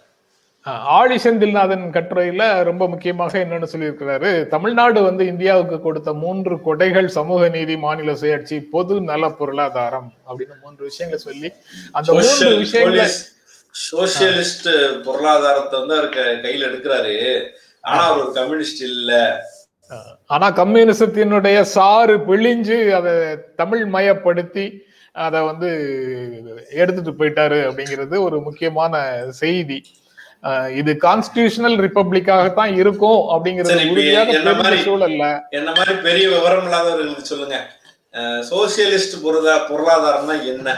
ஆழி 0.83 1.15
செந்தில்நாதன் 1.15 1.85
கட்டுரையில 1.91 2.63
ரொம்ப 2.63 2.87
முக்கியமாக 2.87 3.37
என்னன்னு 3.39 3.69
சொல்லியிருக்கிறாரு 3.73 4.47
தமிழ்நாடு 4.47 5.01
வந்து 5.01 5.25
இந்தியாவுக்கு 5.25 5.81
கொடுத்த 5.81 6.13
மூன்று 6.13 6.55
கொடைகள் 6.65 7.07
சமூக 7.07 7.49
நீதி 7.49 7.77
மாநில 7.77 8.11
சுயாட்சி 8.11 8.69
பொது 8.71 9.01
நல 9.01 9.29
பொருளாதாரம் 9.29 10.13
அப்படின்னு 10.29 10.55
மூன்று 10.63 10.83
விஷயங்களை 10.83 11.23
சொல்லி 11.23 11.51
அந்த 11.91 12.13
மூன்று 12.13 12.55
விஷயங்களை 12.55 13.07
சோசியலிஸ்ட் 13.91 14.69
பொருளாதாரத்தை 15.03 15.79
வந்து 15.79 15.97
அவர் 15.97 16.41
கையில் 16.41 16.67
எடுக்கிறாரு. 16.69 17.15
ஆனா 17.81 18.03
அவர் 18.07 18.31
கம்யூனிஸ்ட் 18.31 18.81
இல்ல. 18.81 19.11
ஆனா 20.33 20.47
கம்யூனிசத்தினுடைய 20.61 21.59
சாறு 21.75 22.15
பிழிஞ்சு 22.29 22.77
அதை 22.97 23.13
தமிழ் 23.61 23.83
மயப்படுத்தி 23.95 24.65
அதை 25.25 25.39
வந்து 25.41 25.69
எடுத்துட்டு 26.81 27.11
போயிட்டாரு 27.19 27.57
அப்படிங்கிறது 27.69 28.15
ஒரு 28.27 28.37
முக்கியமான 28.47 29.01
செய்தி. 29.41 29.79
இது 30.79 30.91
கான்ஸ்டியூஷனல் 31.05 31.77
ரிப்பப்ளிக்காகத்தான் 31.85 32.73
இருக்கும் 32.81 33.21
அப்படிங்கிறது 33.33 34.85
சூழல்ல. 34.85 35.25
என்ன 35.59 35.69
மாதிரி 35.77 35.95
பெரிய 36.07 36.25
விவரம் 36.35 36.63
இல்லாதவர்களுக்கு 36.67 37.25
சொல்லுங்க 37.31 37.57
சோசியலிஸ்ட் 38.51 39.17
பொருளாதாரம்னா 39.71 40.35
என்ன? 40.53 40.69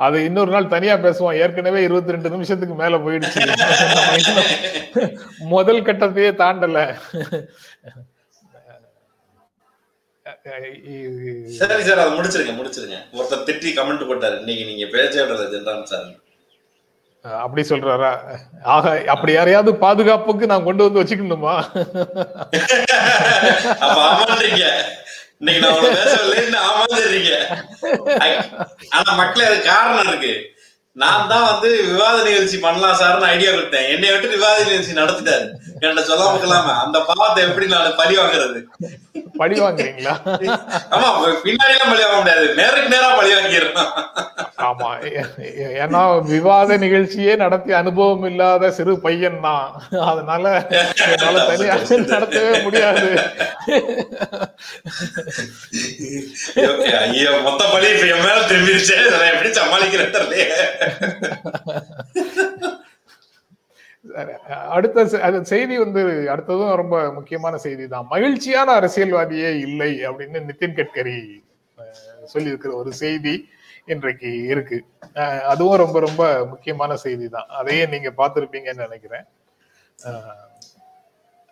அது 0.00 0.24
இன்னொரு 0.24 0.50
நாள் 0.50 0.66
தனியா 0.66 0.94
பேசுவோம். 0.94 1.34
ஏற்கனவே 1.34 1.82
இருபத்தி 1.82 2.12
ரெண்டு 2.12 2.30
நிமிஷத்துக்கு 2.30 2.74
மேல 2.74 2.96
போயிடுச்சு. 2.96 3.44
முதல் 5.54 5.82
கட்டத்தையே 5.82 6.30
தாண்டல. 6.42 6.96
சரி 11.60 11.82
சார் 11.82 12.02
அதை 12.02 12.18
முடிச்சிருங்க 12.18 12.58
முடிச்சிருங்க. 12.58 13.16
ஒருத்தர் 13.16 13.48
திட்டி 13.48 13.78
கமெண்ட் 13.78 14.10
போட்டாரு. 14.10 14.38
இன்னைக்கு 14.38 14.64
நீங்க 14.64 14.86
பேச்ச 14.94 15.22
விடுறது 15.22 15.54
ஜென்ராம் 15.54 15.82
சார். 15.82 16.14
அப்படி 17.24 17.68
சொல்றாரா? 17.68 18.40
ஆக 18.74 19.04
அப்படி 19.06 19.32
யாரையாவது 19.32 19.76
பாதுகாப்புக்கு 19.76 20.46
நான் 20.46 20.64
கொண்டு 20.64 20.84
வந்து 20.84 21.02
வச்சுக்கணுமா? 21.02 21.64
இன்னைக்கு 25.40 25.60
நான் 25.64 25.96
பேசவில்லைன்னு 25.96 26.58
ஆமாந்துறீங்க 26.68 27.32
ஆனா 28.94 29.10
மக்களே 29.12 29.44
அது 29.44 29.58
காரணம் 29.62 30.08
இருக்கு. 30.08 30.32
நான் 31.02 31.28
தான் 31.30 31.44
வந்து 31.48 31.68
விவாத 31.90 32.16
நிகழ்ச்சி 32.28 32.56
பண்ணலாம் 32.64 32.96
சார்னு 33.00 33.28
ஐடியா 33.32 33.50
கொடுத்தேன். 33.52 33.88
என்னை 33.94 34.08
விட்டு 34.12 34.34
விவாத 34.36 34.64
நிகழ்ச்சி 34.68 34.98
நடத்திட்டாரு. 35.00 35.46
என்ன 35.86 36.02
சொல்லாம 36.08 36.40
இல்லாம 36.46 36.72
அந்த 36.84 36.98
பாவத்தை 37.10 37.40
எப்படி 37.48 37.66
நான் 37.74 37.98
பழி 38.00 38.14
வாங்குறது? 38.20 38.60
பழி 39.40 39.56
வாங்குறீங்களா? 39.62 40.14
ஆமா 40.94 41.08
பின்னாடி 41.44 41.74
எல்லாம் 41.74 41.90
பழி 41.92 42.02
வாங்க 42.04 42.18
முடியாது. 42.22 42.46
நேருக்கு 42.60 42.94
நேரா 42.94 43.10
பழி 43.18 43.30
வாங்கிடணும் 43.36 43.92
ஆமா. 44.68 44.88
ஏன்னா 45.82 46.00
விவாத 46.30 46.76
நிகழ்ச்சியே 46.84 47.32
நடத்தி 47.42 47.72
அனுபவம் 47.80 48.24
இல்லாத 48.30 48.70
சிறு 48.78 48.94
பையன் 49.04 49.38
தான். 49.44 49.68
அதனால 50.10 50.44
என்னால 51.10 51.44
தனியாக 51.50 51.82
நடத்தவே 52.14 52.52
முடியாது. 52.66 53.06
ஐயோ 57.02 57.30
மொத்த 57.46 57.62
பழி 57.72 57.88
இப்ப 57.94 58.06
என் 58.14 58.24
மேல 58.26 58.38
திரும்பிடுச்சு 58.50 58.94
எப்படி 59.30 59.50
சமாளிக்கிறேன் 59.60 60.14
அடுத்த 64.76 65.04
செய்தி 65.52 65.74
வந்து 65.84 66.02
அடுத்ததும் 66.32 66.78
ரொம்ப 66.80 66.96
முக்கியமான 67.16 67.54
செய்தி 67.64 67.84
தான் 67.94 68.10
மகிழ்ச்சியான 68.14 68.74
அரசியல்வாதியே 68.80 69.50
இல்லை 69.66 69.92
அப்படின்னு 70.08 70.40
நிதின் 70.48 70.76
கட்கரி 70.78 71.18
சொல்லியிருக்கிற 72.32 72.72
ஒரு 72.82 72.92
செய்தி 73.02 73.34
இன்றைக்கு 73.94 74.30
இருக்கு. 74.52 74.78
அதுவும் 75.52 75.80
ரொம்ப 75.82 75.98
ரொம்ப 76.06 76.22
முக்கியமான 76.52 76.96
செய்தி 77.04 77.26
தான் 77.36 77.50
அதையே 77.60 77.84
நீங்க 77.94 78.10
பார்த்துருப்பீங்கன்னு 78.20 78.86
நினைக்கிறேன். 78.86 79.26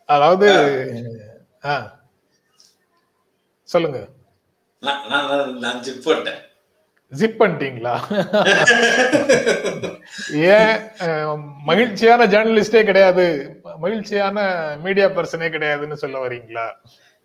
அதாவது 0.08 0.48
சொல்லுங்க. 3.68 4.00
நான் 5.62 5.80
போட்டேன். 6.06 6.40
ஜிப் 7.12 7.40
பண்ணிட்டீங்களா? 7.40 7.94
ஏன் 10.56 10.76
மகிழ்ச்சியான 11.68 12.26
ஜேர்னலிஸ்டே 12.32 12.82
கிடையாது. 12.88 13.26
மகிழ்ச்சியான 13.84 14.38
மீடியா 14.84 15.08
பர்சனே 15.16 15.48
கிடையாதுன்னு 15.56 16.02
சொல்ல 16.04 16.16
வரீங்களா? 16.24 16.66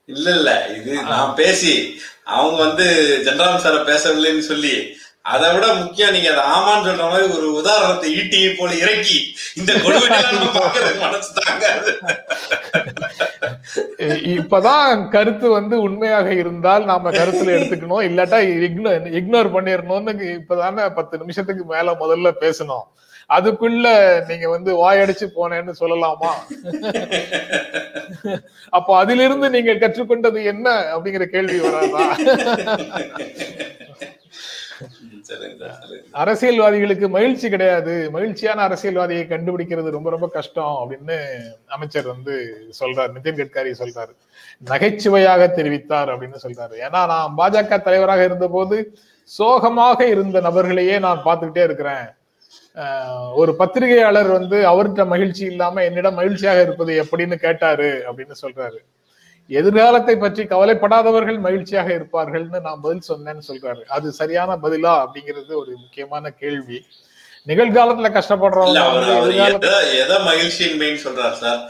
இல்ல 0.09 0.27
இல்ல. 0.37 0.51
இது 0.77 0.93
நான் 1.13 1.37
பேசி 1.41 1.73
அவங்க 2.37 2.57
வந்து 2.65 2.87
ஜென்ராம் 3.27 3.63
சார 3.65 3.77
பேசவில்லைன்னு 3.91 4.45
சொல்லி 4.51 4.73
அதை 5.33 5.47
விட 5.55 5.65
முக்கியம் 5.79 6.13
நீங்க 6.15 6.29
அதை 6.33 6.43
ஆமான்னு 6.53 6.87
சொல்ற 6.87 7.03
மாதிரி 7.09 7.27
ஒரு 7.37 7.47
உதாரணத்தை 7.59 8.07
ஈட்டியை 8.19 8.51
போல 8.59 8.71
இறக்கி 8.83 9.19
இந்த 9.59 9.71
மனசு 11.03 11.29
தாங்காது. 11.39 11.91
இப்பதான் 14.35 15.09
கருத்து 15.09 15.49
வந்து 15.49 15.75
உண்மையாக 15.81 16.29
இருந்தால் 16.33 16.83
நாம 16.85 17.11
கருத்துல 17.11 17.53
எடுத்துக்கணும். 17.57 18.05
இல்லாட்டா 18.09 18.39
இக்னோர் 18.69 19.07
இக்னோர் 19.19 19.53
பண்ணிடணும்னு 19.55 20.13
இப்பதானே 20.39 20.85
பத்து 20.99 21.17
நிமிஷத்துக்கு 21.17 21.65
மேல 21.65 21.95
முதல்ல 22.03 22.31
பேசணும். 22.45 22.87
அதுக்குள்ள 23.37 23.87
நீங்க 24.29 24.45
வந்து 24.49 24.71
வாயடிச்சு 24.83 25.25
போனேன்னு 25.35 25.73
சொல்லலாமா? 25.79 26.31
அப்போ 28.69 28.91
அதிலிருந்து 28.97 29.49
நீங்கள் 29.49 29.81
கற்றுக்கொண்டது 29.83 30.39
என்ன 30.53 30.67
அப்படிங்கிற 30.95 31.25
கேள்வி 31.35 31.59
வராதா? 31.59 32.03
அரசியல்வாதிகளுக்கு 36.11 37.09
மகிழ்ச்சி 37.09 37.49
கிடையாது. 37.49 38.09
மகிழ்ச்சியான 38.11 38.67
அரசியல்வாதியை 38.67 39.23
கண்டுபிடிக்கிறது 39.33 39.89
ரொம்ப 39.89 40.09
ரொம்ப 40.09 40.27
கஷ்டம் 40.27 40.77
அப்படின்னு 40.81 41.17
அமைச்சர் 41.67 42.07
வந்து 42.07 42.33
சொல்றாரு. 42.79 43.11
நிதின் 43.17 43.41
கட்காரி 43.41 43.73
சொல்றாரு. 43.81 44.13
நகைச்சுவையாக 44.71 45.53
தெரிவித்தார் 45.55 46.11
அப்படின்னு 46.13 46.39
சொல்றாரு. 46.45 46.75
ஏன்னா 46.87 47.01
நான் 47.13 47.35
பாஜக 47.37 47.81
தலைவராக 47.81 48.23
இருந்த 48.23 48.47
போது 48.47 48.77
சோகமாக 49.23 50.07
இருந்த 50.07 50.41
நபர்களையே 50.41 50.99
நான் 50.99 51.23
பார்த்துக்கிட்டே 51.25 51.63
இருக்கிறேன். 51.63 52.07
ஒரு 53.33 53.55
பத்திரிகையாளர் 53.55 54.27
வந்து 54.27 54.57
அவர்கிட்ட 54.71 55.05
மகிழ்ச்சி 55.07 55.45
இல்லாம 55.45 55.83
என்னிடம் 55.83 56.13
மகிழ்ச்சியாக 56.13 56.61
இருப்பது 56.61 56.91
எப்படின்னு 57.03 57.35
கேட்டாரு 57.35 57.89
அப்படின்னு 58.07 58.35
சொல்றாரு. 58.41 58.79
எதிர்காலத்தை 59.59 60.15
பற்றி 60.17 60.41
கவலைப்படாதவர்கள் 60.51 61.39
மகிழ்ச்சியாக 61.45 61.89
இருப்பார்கள்னு 61.97 62.59
நான் 62.67 62.83
பதில் 62.85 63.07
சொன்னேன்னு 63.09 63.43
சொல்றாரு. 63.49 63.81
அது 63.95 64.07
சரியான 64.19 64.51
பதிலா 64.65 64.93
அப்படிங்கிறது 65.03 65.53
ஒரு 65.61 65.71
முக்கியமான 65.83 66.23
கேள்வி. 66.41 66.79
நிகழ்காலத்துல 67.49 68.09
கஷ்டப்படுறவங்க 68.17 69.71
எதை 70.03 70.17
மகிழ்ச்சியின்மைன்னு 70.29 71.03
சொல்றாரு 71.05 71.37
சார்? 71.43 71.61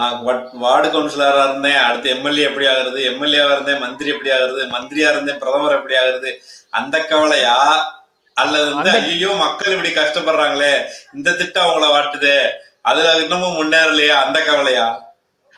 நான் 0.00 0.16
வார்டு 0.64 0.88
கவுன்சிலரா 0.94 1.42
இருந்தேன் 1.48 1.80
அடுத்து 1.86 2.08
எம்எல்ஏ 2.14 2.44
எப்படி 2.48 2.66
ஆகுறது 2.72 3.00
எம்எல்ஏவா 3.10 3.52
இருந்தேன் 3.56 3.82
மந்திரி 3.84 4.08
எப்படி 4.14 4.30
ஆகுறது 4.36 4.62
மந்திரியா 4.76 5.10
இருந்தேன் 5.12 5.40
பிரதமர் 5.42 5.76
எப்படி 5.78 5.96
ஆகுறது 6.00 6.30
அந்த 6.78 6.96
கவலையா? 7.12 7.58
அல்லது 8.36 8.68
வந்து 8.74 8.90
ஐயோ 9.00 9.30
மக்கள் 9.44 9.74
இப்படி 9.76 9.92
கஷ்டப்படுறாங்களே 10.00 10.72
இந்த 11.16 11.28
திட்டம் 11.40 11.66
அவங்கள 11.66 11.86
வாட்டுதே 11.94 12.38
அதுல 12.90 13.14
இன்னமும் 13.24 13.58
முன்னேறலையா? 13.60 14.16
அந்த 14.26 14.38
கவலையா? 14.50 14.86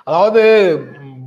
அதாவது 0.06 0.42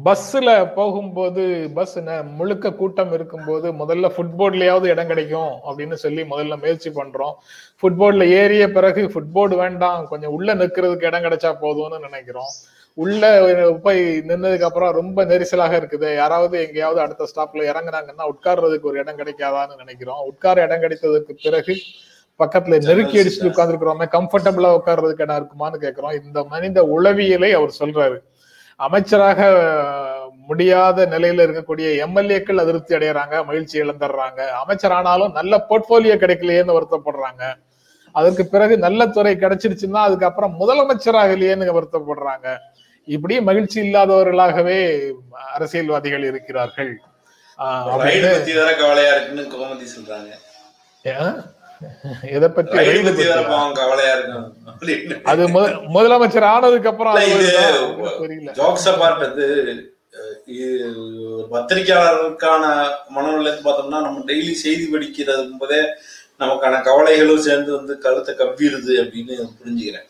பஸ்ஸில் 0.06 0.52
போகும்போது 0.76 1.44
பஸ் 1.74 1.98
முழுக்க 2.38 2.72
கூட்டம் 2.80 3.12
இருக்கும்போது 3.18 3.68
முதல்ல 3.82 4.08
ஃபுட்போர்ட்லயாவது 4.16 4.88
இடம் 4.94 5.12
கிடைக்கும் 5.12 5.54
அப்படின்னு 5.68 5.98
சொல்லி 6.04 6.22
முதல்ல 6.32 6.56
முயற்சி 6.63 6.89
பண்றோம். 6.89 7.36
ஃபுட்போர்ட்ல 7.80 8.28
ஏறிய 8.42 8.66
பிறகு 8.78 9.02
ஃபுட்போர்டு 9.13 9.56
வேண்டாம் 9.63 10.08
கொஞ்சம் 10.08 10.34
உள்ள 10.38 10.56
நிற்கிறதுக்கு 10.62 11.10
இடம் 11.12 11.26
கிடைச்சா 11.28 11.52
போதும்னு 11.63 12.00
நினைக்கிறோம். 12.08 12.52
உள்ள 12.94 13.22
போய் 13.84 14.02
நின்னதுக்கு 14.30 14.68
அப்புறம் 14.70 14.92
ரொம்ப 15.00 15.26
நெரிசலாக 15.26 15.78
இருக்குது. 15.82 16.10
யாராவது 16.16 16.56
எங்கேயாவது 16.66 17.02
அடுத்த 17.06 17.30
ஸ்டாப்ல 17.32 17.63
இறங்குறாங்கன்னா 17.72 18.26
உட்கார்றதுக்கு 18.34 18.89
ஒரு 18.92 19.00
இடம் 19.04 19.20
கிடைக்காதான்னு 19.22 19.80
நினைக்கிறோம். 19.84 20.22
உட்கார 20.32 20.66
இடம் 20.68 20.84
கிடைத்ததுக்கு 20.84 21.36
பிறகு 21.46 21.76
பக்கத்துல 22.42 22.78
நெருக்கி 22.89 23.18
அடிச்சுட்டு 23.22 23.50
உட்கார்ந்துருக்கிறோமே 23.54 24.06
கம்ஃபர்டபுளா 24.18 24.70
உட்கார்றதுக்கு 24.80 25.26
இடம் 25.28 25.39
இருக்குமான்னு 25.42 25.84
கேட்கிறோம் 25.86 26.16
இந்த 26.24 26.44
மனித 26.54 26.84
உளவியலை 26.98 27.52
அவர் 27.60 27.80
சொல்றாரு. 27.80 28.20
அமைச்சராக 28.76 29.42
முடியாத 30.48 31.06
நிலையில 31.06 31.44
இருக்கக்கூடிய 31.48 31.88
எம்எல்ஏக்கள் 32.06 32.62
அதிருப்தி 32.62 32.96
அடையறாங்க 32.96 33.46
மகிழ்ச்சி 33.46 33.82
இழந்துடுறாங்க. 33.82 34.48
அமைச்சர் 34.48 34.92
ஆனாலும் 34.92 35.32
நல்ல 35.32 35.66
போர்ட்போலியோ 35.70 36.16
கிடைக்கலையேன்னு 36.24 36.78
வருத்தப்படுறாங்க. 36.78 37.54
அதற்கு 38.12 38.46
பிறகு 38.46 38.78
நல்ல 38.78 39.08
துறை 39.08 39.36
கிடைச்சிருச்சுன்னா 39.36 40.02
அதுக்கப்புறம் 40.08 40.56
முதலமைச்சராகலையேன்னு 40.60 41.78
வருத்தப்படுறாங்க. 41.80 42.58
இப்படி 43.06 43.42
மகிழ்ச்சி 43.42 43.80
இல்லாதவர்களாகவே 43.82 45.12
அரசியல்வாதிகள் 45.54 46.24
இருக்கிறார்கள். 46.24 46.92
கவலையா 48.80 49.14
இருக்குன்னு 49.16 49.46
கோமதி 49.56 49.88
சொல்றாங்க. 49.96 50.32
எதை 52.36 52.50
பத்தி 52.50 52.78
கவலையா 53.80 54.13
இருக்கும் 54.17 54.48
அது 55.32 55.48
முதலமைச்சர் 55.96 56.52
ஆனதுக்கு 56.54 56.91
அப்புறம் 56.91 57.15
ஜோக்ஸ் 58.62 58.89
அபார்ட் 58.91 59.22
பத்திரிகையாளருக்கான 61.54 62.63
மனநிலையத்து 63.15 63.63
பார்த்தோம்னா 63.67 64.00
நம்ம 64.06 64.24
டெய்லி 64.28 64.52
செய்தி 64.52 64.86
படிக்கிறது 64.93 65.46
போதே 65.60 65.82
நமக்கான 66.39 66.82
கவலைகளும் 66.84 67.46
சேர்ந்து 67.48 67.72
வந்து 67.78 67.93
கருத்தை 67.98 68.36
கவ்விடுது 68.36 68.93
அப்படின்னு 69.02 69.34
புரிஞ்சுக்கிறேன். 69.60 70.08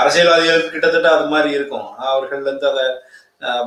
அரசியல்வாதிகளுக்கு 0.00 0.72
கிட்டத்தட்ட 0.74 1.08
அது 1.16 1.26
மாதிரி 1.32 1.50
இருக்கும். 1.58 1.88
அவர்கள் 1.96 2.42
வந்து 2.42 2.66
அதை 2.70 2.84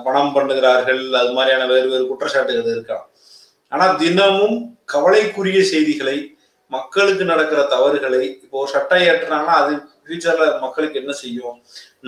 பணம் 0.05 0.33
பண்ணுகிறார்கள் 0.35 1.01
அது 1.21 1.31
மாதிரியான 1.37 1.65
வேறு 1.71 1.87
வேறு 1.89 2.09
குற்றச்சாட்டுகள் 2.11 2.73
இருக்கலாம். 2.75 3.07
ஆனா 3.67 3.85
தினமும் 4.01 4.57
கவலைக்குரிய 4.93 5.63
செய்திகளை 5.73 6.34
மக்களுக்கு 6.75 7.23
நடக்கிற 7.31 7.61
தவறுகளை 7.73 8.21
இப்போ 8.35 8.57
ஒரு 8.61 8.69
சட்டம் 8.75 9.05
ஏற்றுனாங்கன்னா 9.07 9.55
அது 9.61 9.73
ஃபியூச்சர்ல 10.01 10.45
மக்களுக்கு 10.63 10.99
என்ன 11.01 11.13
செய்யும்? 11.21 11.57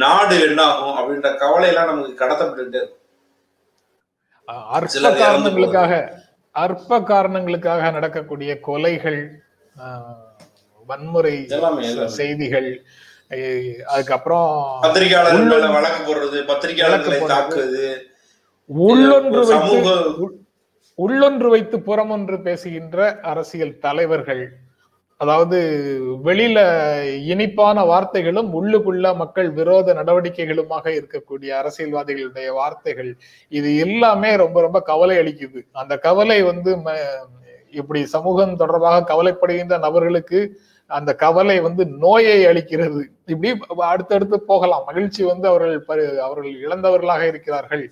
நாடு 0.04 0.36
என்ன 0.48 0.60
ஆகும் 0.70 0.98
அப்படின்ற 1.00 1.30
கவலை 1.44 1.70
எல்லாம் 1.72 1.90
நமக்கு 1.92 2.22
கடத்தப்பட்டு 2.22 2.80
இருக்கும். 2.80 2.94
அற்ப 4.74 5.10
காரணங்களுக்காக 5.22 5.94
அற்ப 6.56 7.00
காரணங்களுக்காக 7.12 7.90
நடக்கக்கூடிய 7.98 8.52
கொலைகள் 8.68 9.20
வன்முறை 10.88 11.34
செய்திகள் 12.20 12.70
அதுக்கப்புறம் 13.94 14.52
பத்திரிகையாளர்கள் 14.86 15.76
வழக்கு 15.78 16.02
போடுறது 16.08 16.38
பத்திரிகையாளர்களை 16.52 17.20
தாக்குவது 17.34 17.88
உள்ளொன்று 18.70 19.42
வைத்து 19.50 19.78
உள்ளொன்று 21.00 21.48
வைத்து 21.50 21.78
புறமொன்று 21.80 22.38
பேசுகின்ற 22.42 22.98
அரசியல் 23.32 23.76
தலைவர்கள் 23.80 24.44
அதாவது 25.22 25.58
வெளியில 26.24 26.58
இனிப்பான 27.32 27.84
வார்த்தைகளும் 27.92 28.50
உள்ளுக்குள்ள 28.60 29.16
மக்கள் 29.16 29.50
விரோத 29.52 29.94
நடவடிக்கைகளுமாக 29.94 30.86
இருக்கக்கூடிய 30.98 31.52
அரசியல்வாதிகளுடைய 31.62 32.50
வார்த்தைகள் 32.60 33.12
இது 33.52 33.70
எல்லாமே 33.86 34.32
ரொம்ப 34.36 34.58
ரொம்ப 34.62 34.80
கவலை 34.82 35.16
அளிக்குது. 35.18 35.62
அந்த 35.72 35.94
கவலை 35.98 36.40
வந்து 36.42 36.72
இப்படி 37.74 38.02
சமூகம் 38.16 38.56
தொடர்பாக 38.56 39.06
கவலைப்படுகின்ற 39.12 39.78
நபர்களுக்கு 39.88 40.42
அந்த 40.90 41.12
கவலை 41.16 41.58
வந்து 41.60 41.84
நோயை 42.06 42.38
அளிக்கிறது. 42.52 43.02
இப்படி 43.26 43.50
அடுத்தடுத்து 43.92 44.38
போகலாம். 44.52 44.86
மகிழ்ச்சி 44.86 45.24
வந்து 45.24 45.48
அவர்கள் 45.48 45.76
அவர்கள் 46.28 46.54
இழந்தவர்களாக 46.66 47.24
இருக்கிறார்கள். 47.28 47.86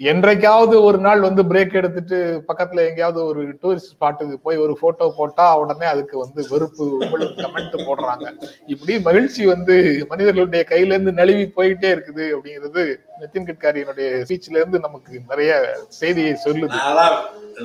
என்றைக்காவது 0.00 0.74
ஒரு 0.86 0.98
நாள் 1.04 1.20
வந்து 1.26 1.42
பிரேக் 1.50 1.76
எடுத்துட்டு 1.80 2.16
பக்கத்துல 2.48 2.82
எங்கேயாவது 2.88 3.20
ஒரு 3.28 3.42
டூரிஸ்ட் 3.62 3.92
ஸ்பாட்டுக்கு 3.92 4.36
போய் 4.46 4.58
ஒரு 4.64 4.74
போட்டோ 4.80 5.06
போட்டா 5.18 5.46
உடனே 5.60 5.86
அதுக்கு 5.92 6.16
வந்து 6.24 6.40
வெறுப்பு 6.50 6.84
உங்களுக்கு 7.04 7.36
கமெண்ட் 7.44 7.76
போடுறாங்க. 7.88 8.26
இப்படி 8.72 8.94
மகிழ்ச்சி 9.06 9.42
வந்து 9.52 9.76
மனிதர்களுடைய 10.10 10.62
கையில 10.72 10.96
இருந்து 10.96 11.14
நழுவி 11.20 11.46
போயிட்டே 11.56 11.88
இருக்குது 11.94 12.26
அப்படிங்கிறது 12.34 12.84
நிதின் 13.22 13.48
கட்காரியினுடைய 13.50 14.10
ஸ்பீச்ல 14.26 14.60
இருந்து 14.60 14.80
நமக்கு 14.86 15.12
நிறைய 15.30 15.52
செய்தியை 16.00 16.34
சொல்லுது. 16.46 16.76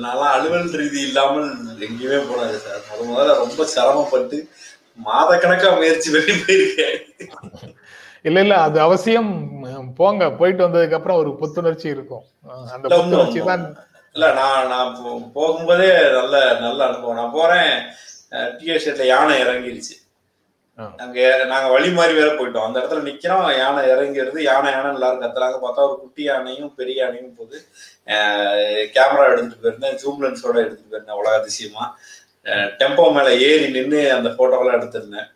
நல்லா 0.06 0.28
அலுவல் 0.36 0.74
ரீதி 0.80 1.00
இல்லாமல் 1.08 1.48
எங்கேயுமே 1.88 2.20
போனாது 2.30 2.58
சார். 2.64 2.82
முதல்ல 3.12 3.38
ரொம்ப 3.44 3.66
சிரமப்பட்டு 3.74 4.38
மாத 5.06 5.30
கணக்கா 5.44 5.68
முயற்சி 5.76 6.08
பண்ணி 6.14 6.32
போயிருக்கேன். 6.40 6.98
இல்ல 8.24 8.40
இல்ல 8.44 8.54
அது 8.66 8.78
அவசியம். 8.86 9.30
போங்க. 10.00 10.24
போயிட்டு 10.40 10.66
வந்ததுக்கு 10.66 10.98
அப்புறம் 10.98 11.20
ஒரு 11.22 11.30
புத்துணர்ச்சி 11.40 11.88
இருக்கும். 11.94 12.24
அந்த 12.74 12.86
புத்துணர்ச்சி 12.96 13.40
தான். 13.50 13.64
இல்ல 14.14 14.26
நான் 14.38 14.70
நான் 14.74 14.94
போகும்போதே 15.36 15.90
நல்ல 16.18 16.36
நல்ல 16.66 16.80
அனுபவம். 16.88 17.18
நான் 17.20 17.36
போறேன். 17.38 17.72
டிஎஸ்ல 18.58 19.06
யானை 19.14 19.34
இறங்கிருச்சு. 19.44 19.94
அங்க 21.04 21.18
நாங்க 21.50 21.66
வழி 21.72 21.88
மாதிரி 21.96 22.14
வேற 22.18 22.28
போயிட்டோம். 22.36 22.66
அந்த 22.66 22.76
இடத்துல 22.80 23.02
நிக்கிறோம். 23.08 23.44
யானை 23.62 23.82
இறங்கிறது 23.94 24.38
யானை 24.50 24.68
யானை 24.74 24.90
எல்லாரும் 24.94 25.22
கத்துறாங்க 25.24 25.58
பார்த்தா 25.64 25.86
ஒரு 25.88 25.96
குட்டி 26.02 26.22
யானையும் 26.28 26.72
பெரிய 26.78 26.96
யானையும் 27.02 27.36
போது 27.40 27.56
கேமரா 28.94 29.26
எடுத்துட்டு 29.32 29.62
போயிருந்தேன். 29.64 29.98
ஜூம் 30.02 30.22
லென்ஸோட 30.24 30.56
எடுத்துட்டு 30.64 30.92
போயிருந்தேன். 30.92 31.20
உலக 31.22 31.34
அதிசயமா. 31.40 31.84
டெம்போ 32.80 33.04
மேல 33.16 33.28
ஏறி 33.48 33.66
நின்று 33.76 34.00
அந்த 34.16 34.28
போட்டோவெல்லாம் 34.38 34.78
எடுத்திருந்தேன். 34.80 35.28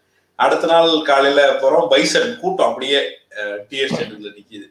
அடுத்த 0.44 0.64
நாள் 0.72 0.90
காலையில 1.10 1.40
போறோம். 1.62 1.86
பைசன் 1.92 2.28
கூட்டம் 2.40 2.68
அப்படியே 2.70 2.98
டி 3.68 3.76
எஸ்டேட்டுக்குள்ள 3.84 4.30
நிக்குது. 4.38 4.66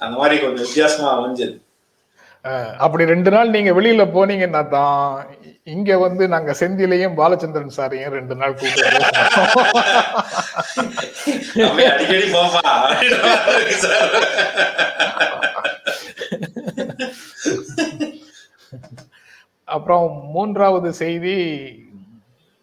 அந்த 0.00 0.14
மாதிரி 0.20 0.36
கொஞ்சம் 0.42 0.66
வித்தியாசமா 0.66 1.08
அமைஞ்சது. 1.18 1.56
அப்படி 2.84 3.04
ரெண்டு 3.12 3.30
நாள் 3.34 3.54
நீங்க 3.54 3.70
வெளியில 3.76 4.02
போனீங்கன்னா 4.16 4.60
தான் 4.74 4.98
இங்க 5.74 5.90
வந்து 6.02 6.24
நாங்க 6.34 6.50
செந்திலையும் 6.60 7.16
பாலச்சந்திரன் 7.20 7.76
சாரையும் 7.76 8.14
ரெண்டு 8.18 8.34
நாள் 8.40 8.54
அடிக்கடி 11.92 12.26
போப்பா 12.36 12.62
அப்புறம் 19.76 20.06
மூன்றாவது 20.34 20.90
செய்தி 21.02 21.38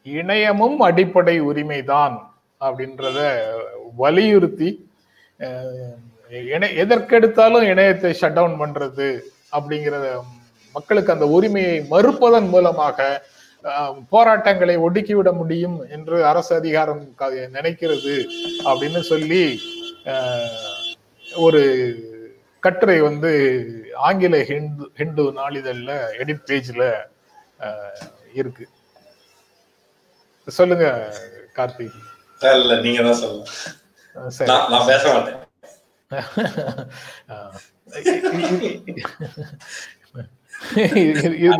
இணையமும் 0.05 0.77
அடிப்படை 0.87 1.35
உரிமைதான். 1.49 2.15
அப்படின்றத 2.65 3.19
வலியுறுத்தி 4.01 4.69
எதற்கெடுத்தாலும் 6.83 7.65
இணையத்தை 7.73 8.11
ஷட் 8.21 8.37
டவுன் 8.37 8.59
பண்றது 8.61 9.07
அப்படிங்கிறத 9.57 10.07
மக்களுக்கு 10.75 11.13
அந்த 11.15 11.25
உரிமையை 11.37 11.75
மறுப்பதன் 11.93 12.49
மூலமாக 12.53 13.07
போராட்டங்களை 14.13 14.75
ஒடுக்கிவிட 14.85 15.29
முடியும் 15.41 15.77
என்று 15.95 16.15
அரசு 16.31 16.51
அதிகாரம் 16.61 17.03
நினைக்கிறது 17.57 18.15
அப்படின்னு 18.69 19.01
சொல்லி 19.11 19.43
ஒரு 21.45 21.61
கட்டுரை 22.63 22.97
வந்து 23.07 23.31
ஆங்கில 24.07 24.35
ஹிந்து 24.49 24.85
ஹிந்து 24.99 25.23
நாளிதழில் 25.39 25.95
எடிட் 26.21 26.47
பேஜில் 26.49 26.85
இருக்கு. 28.39 28.65
சொல்லுங்க 30.47 30.87
கார்த்திக். 31.57 31.99
இல்ல 32.57 32.75
நீங்க 32.81 33.01
தான் 33.03 33.21
சொல்லுங்க 33.21 33.45
நான் 34.69 34.87
பேச 34.87 35.05
மாட்டேன். 35.13 35.39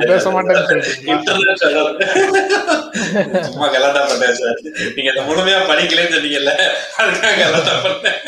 பேச 0.04 0.26
மாட்டேன்னு 0.30 0.80
சும்மா 3.48 3.68
கலாட்டா 3.74 4.02
பண்ணேன் 4.10 4.38
சார். 4.40 4.60
நீங்க 4.96 5.10
அந்த 5.14 5.24
முழுமையா 5.28 5.60
படிக்கலன்னு 5.70 6.16
சொன்னீங்கல்ல 6.16 6.54
அதுக்காக 7.00 7.34
கலாட்டா 7.42 7.74
பண்ணேன் 7.86 8.20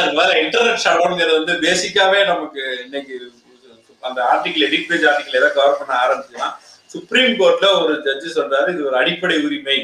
அது 0.00 0.16
மாதிரி 0.18 0.34
இன்டர்நெட் 0.44 0.82
ஷடவுன்ங்கிறது 0.84 1.38
வந்து 1.38 1.54
பேசிக்காவே 1.64 2.20
நமக்கு 2.24 2.64
இன்னைக்கு 2.84 3.16
அந்த 4.02 4.20
ஆர்டிகல் 4.30 4.66
எடிட் 4.66 4.90
பேஜ் 4.90 5.08
ஆர்டிகல் 5.10 5.38
எதை 5.40 5.48
கவர் 5.52 5.80
பண்ண 5.80 5.94
ஆரம்பிச்சுன்னா 6.02 6.48
சுப்ரீம் 6.90 7.34
கோர்ட்ல 7.40 7.66
ஒரு 7.80 7.94
ஜட்ஜி 8.06 8.28
சொல்றாரு 8.36 8.68
இது 8.74 8.86
ஒரு 8.88 8.96
அடிப்படை 8.96 9.36
உரிமை. 9.46 9.78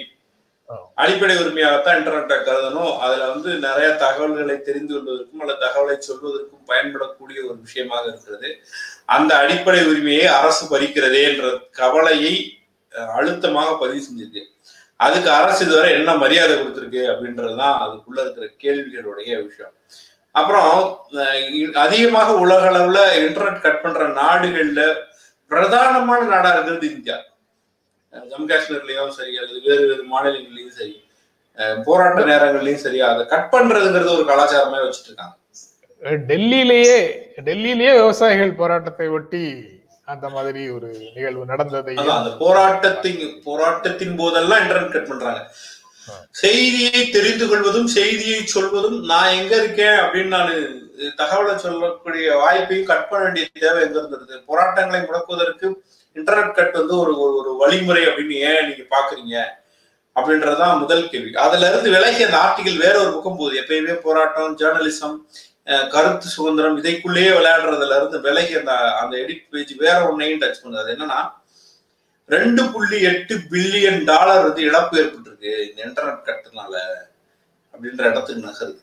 அடிப்படை 1.00 1.34
உரிமையாகத்தான் 1.42 1.98
இன்டர்நெட்டை 1.98 2.36
கருதணும். 2.46 2.92
அதுல 3.04 3.26
வந்து 3.32 3.50
நிறைய 3.66 3.88
தகவல்களை 4.04 4.56
தெரிந்து 4.68 4.92
கொள்வதற்கும் 4.94 5.42
அல்லது 5.42 5.62
தகவலை 5.64 5.96
சொல்வதற்கும் 6.08 6.64
பயன்படக்கூடிய 6.70 7.38
ஒரு 7.48 7.58
விஷயமாக 7.66 8.04
இருக்கிறது. 8.10 8.50
அந்த 9.16 9.32
அடிப்படை 9.42 9.82
உரிமையை 9.90 10.26
அரசு 10.38 10.64
பறிக்கிறதே 10.72 11.22
என்ற 11.30 11.46
கவலையை 11.80 12.34
அழுத்தமாக 13.18 13.70
பதிவு 13.82 14.02
செஞ்சிருக்கு. 14.06 14.42
அதுக்கு 15.06 15.30
அரசு 15.40 15.62
இதுவரை 15.66 15.88
என்ன 15.98 16.10
மரியாதை 16.24 16.54
கொடுத்துருக்கு 16.56 17.02
அப்படின்றதுதான் 17.12 17.76
அதுக்குள்ள 17.84 18.18
இருக்கிற 18.24 18.46
கேள்விகளுடைய 18.64 19.30
விஷயம். 19.46 19.74
அப்புறம் 20.40 20.72
அதிகமாக 21.84 22.30
உலக 22.44 22.62
அளவுல 22.70 22.98
இன்டர்நெட் 23.22 23.64
கட் 23.66 23.82
பண்ற 23.82 24.08
நாடுகள்ல 24.20 24.82
பிரதானமான 25.50 26.20
நாடா 26.34 26.50
இருக்கிறது 26.54 26.86
இந்தியா. 26.94 27.16
ஜம்மு 28.12 28.46
காஷ்மீர்லயும் 28.50 29.16
சரி 29.16 29.34
அல்லது 29.40 29.60
வேறு 29.66 29.84
வேறு 29.86 30.04
மாநிலங்கள்லயும் 30.12 30.76
சரி 30.78 30.94
போராட்ட 31.86 32.20
நேரங்கள்லயும் 32.30 32.84
சரி 32.84 32.98
அதை 33.06 33.22
கட் 33.30 33.52
பண்றதுங்கிறது 33.52 34.16
ஒரு 34.16 34.26
கலாச்சாரமே 34.30 34.80
வச்சுட்டு 34.82 35.10
இருக்காங்க 35.10 35.34
டெல்லியிலேயே 36.28 36.98
டெல்லியிலேயே 37.44 37.92
விவசாயிகள் 37.98 38.58
போராட்டத்தை 38.58 39.06
ஒட்டி 39.16 39.44
அந்த 40.08 40.26
மாதிரி 40.34 40.62
ஒரு 40.74 40.88
நிகழ்வு 41.14 41.44
நடந்ததை 41.52 41.94
அந்த 42.02 42.32
போராட்டத்தின் 42.42 43.22
போராட்டத்தின் 43.46 44.18
போதெல்லாம் 44.18 44.60
இன்டர்நெட் 44.62 44.92
கட் 44.92 45.10
பண்றாங்க. 45.10 45.40
செய்தியை 46.34 47.00
தெரிந்து 47.08 47.46
கொள்வதும் 47.46 47.88
செய்தியை 47.94 48.40
சொல்வதும் 48.52 48.98
நான் 49.04 49.34
எங்க 49.38 49.52
இருக்கேன் 49.56 49.98
அப்படின்னு 50.02 50.34
நான் 50.36 50.52
தகவலை 51.18 51.54
சொல்லக்கூடிய 51.58 52.36
வாய்ப்பையும் 52.42 52.88
கட் 52.88 53.08
பண்ண 53.08 53.24
வேண்டிய 53.24 53.46
தேவை 53.56 53.80
எங்க 53.80 53.98
இருந்தது 54.00 54.38
போராட்டங்களை 54.46 55.00
முடக்குவதற்கு 55.02 55.68
இன்டர்நெட் 56.18 56.56
கட் 56.58 56.76
வந்து 56.80 56.94
ஒரு 57.02 57.12
ஒரு 57.38 57.52
வழிமுறை 57.62 58.02
அப்படின்னு 58.06 58.36
ஏன் 58.50 58.66
நீங்க 58.68 58.84
பாக்குறீங்க? 58.94 59.36
அப்படின்றதுதான் 60.18 60.78
முதல் 60.82 61.08
கேள்வி. 61.12 61.30
அதுல 61.46 61.68
இருந்து 61.70 61.90
விலகி 61.94 62.22
அந்த 62.26 62.38
ஆர்டிகல் 62.44 62.84
வேற 62.84 62.94
ஒரு 63.02 63.10
பக்கம் 63.14 63.38
போகுது. 63.40 63.60
எப்பயுமே 63.62 63.94
போராட்டம் 64.06 64.54
ஜேர்னலிசம் 64.60 65.16
கருத்து 65.94 66.28
சுதந்திரம் 66.34 66.78
இதைக்குள்ளேயே 66.82 67.30
விளையாடுறதுல 67.38 67.96
இருந்து 68.00 68.18
விலகி 68.26 68.54
அந்த 68.60 68.72
அந்த 69.00 69.14
எடிட் 69.22 69.44
பேஜ் 69.50 69.74
வேற 69.84 69.98
ஒன்னையும் 70.10 70.40
டச் 70.42 70.62
பண்ணுது. 70.62 70.82
அது 70.82 70.92
என்னன்னா 70.94 71.20
ரெண்டு 72.34 72.62
புள்ளி 72.74 72.98
எட்டு 73.10 73.34
பில்லியன் 73.50 74.00
டாலர் 74.04 74.44
வந்து 74.46 74.62
இழப்பு 74.68 74.94
ஏற்பட்டிருக்கு 75.02 75.52
இந்த 75.68 75.80
இன்டர்நெட் 75.86 76.26
கட்டுனால 76.28 76.74
அப்படின்ற 77.74 78.02
இடத்துக்கு 78.10 78.46
நகருது. 78.48 78.80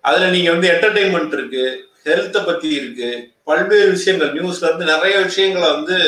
அதுல 0.00 0.28
நீங்க 0.34 0.50
வந்து 0.54 0.70
என்டர்டைன்மெண்ட் 0.70 1.34
இருக்கு 1.38 1.64
ஹெல்த்தை 2.04 2.40
பத்தி 2.46 2.68
இருக்கு 2.78 3.10
பல்வேறு 3.48 3.90
விஷயங்கள் 3.96 4.32
நியூஸ்ல 4.36 4.68
இருந்து 4.68 4.86
நிறைய 4.94 5.14
விஷயங்களை 5.28 5.68
வந்து 5.76 5.98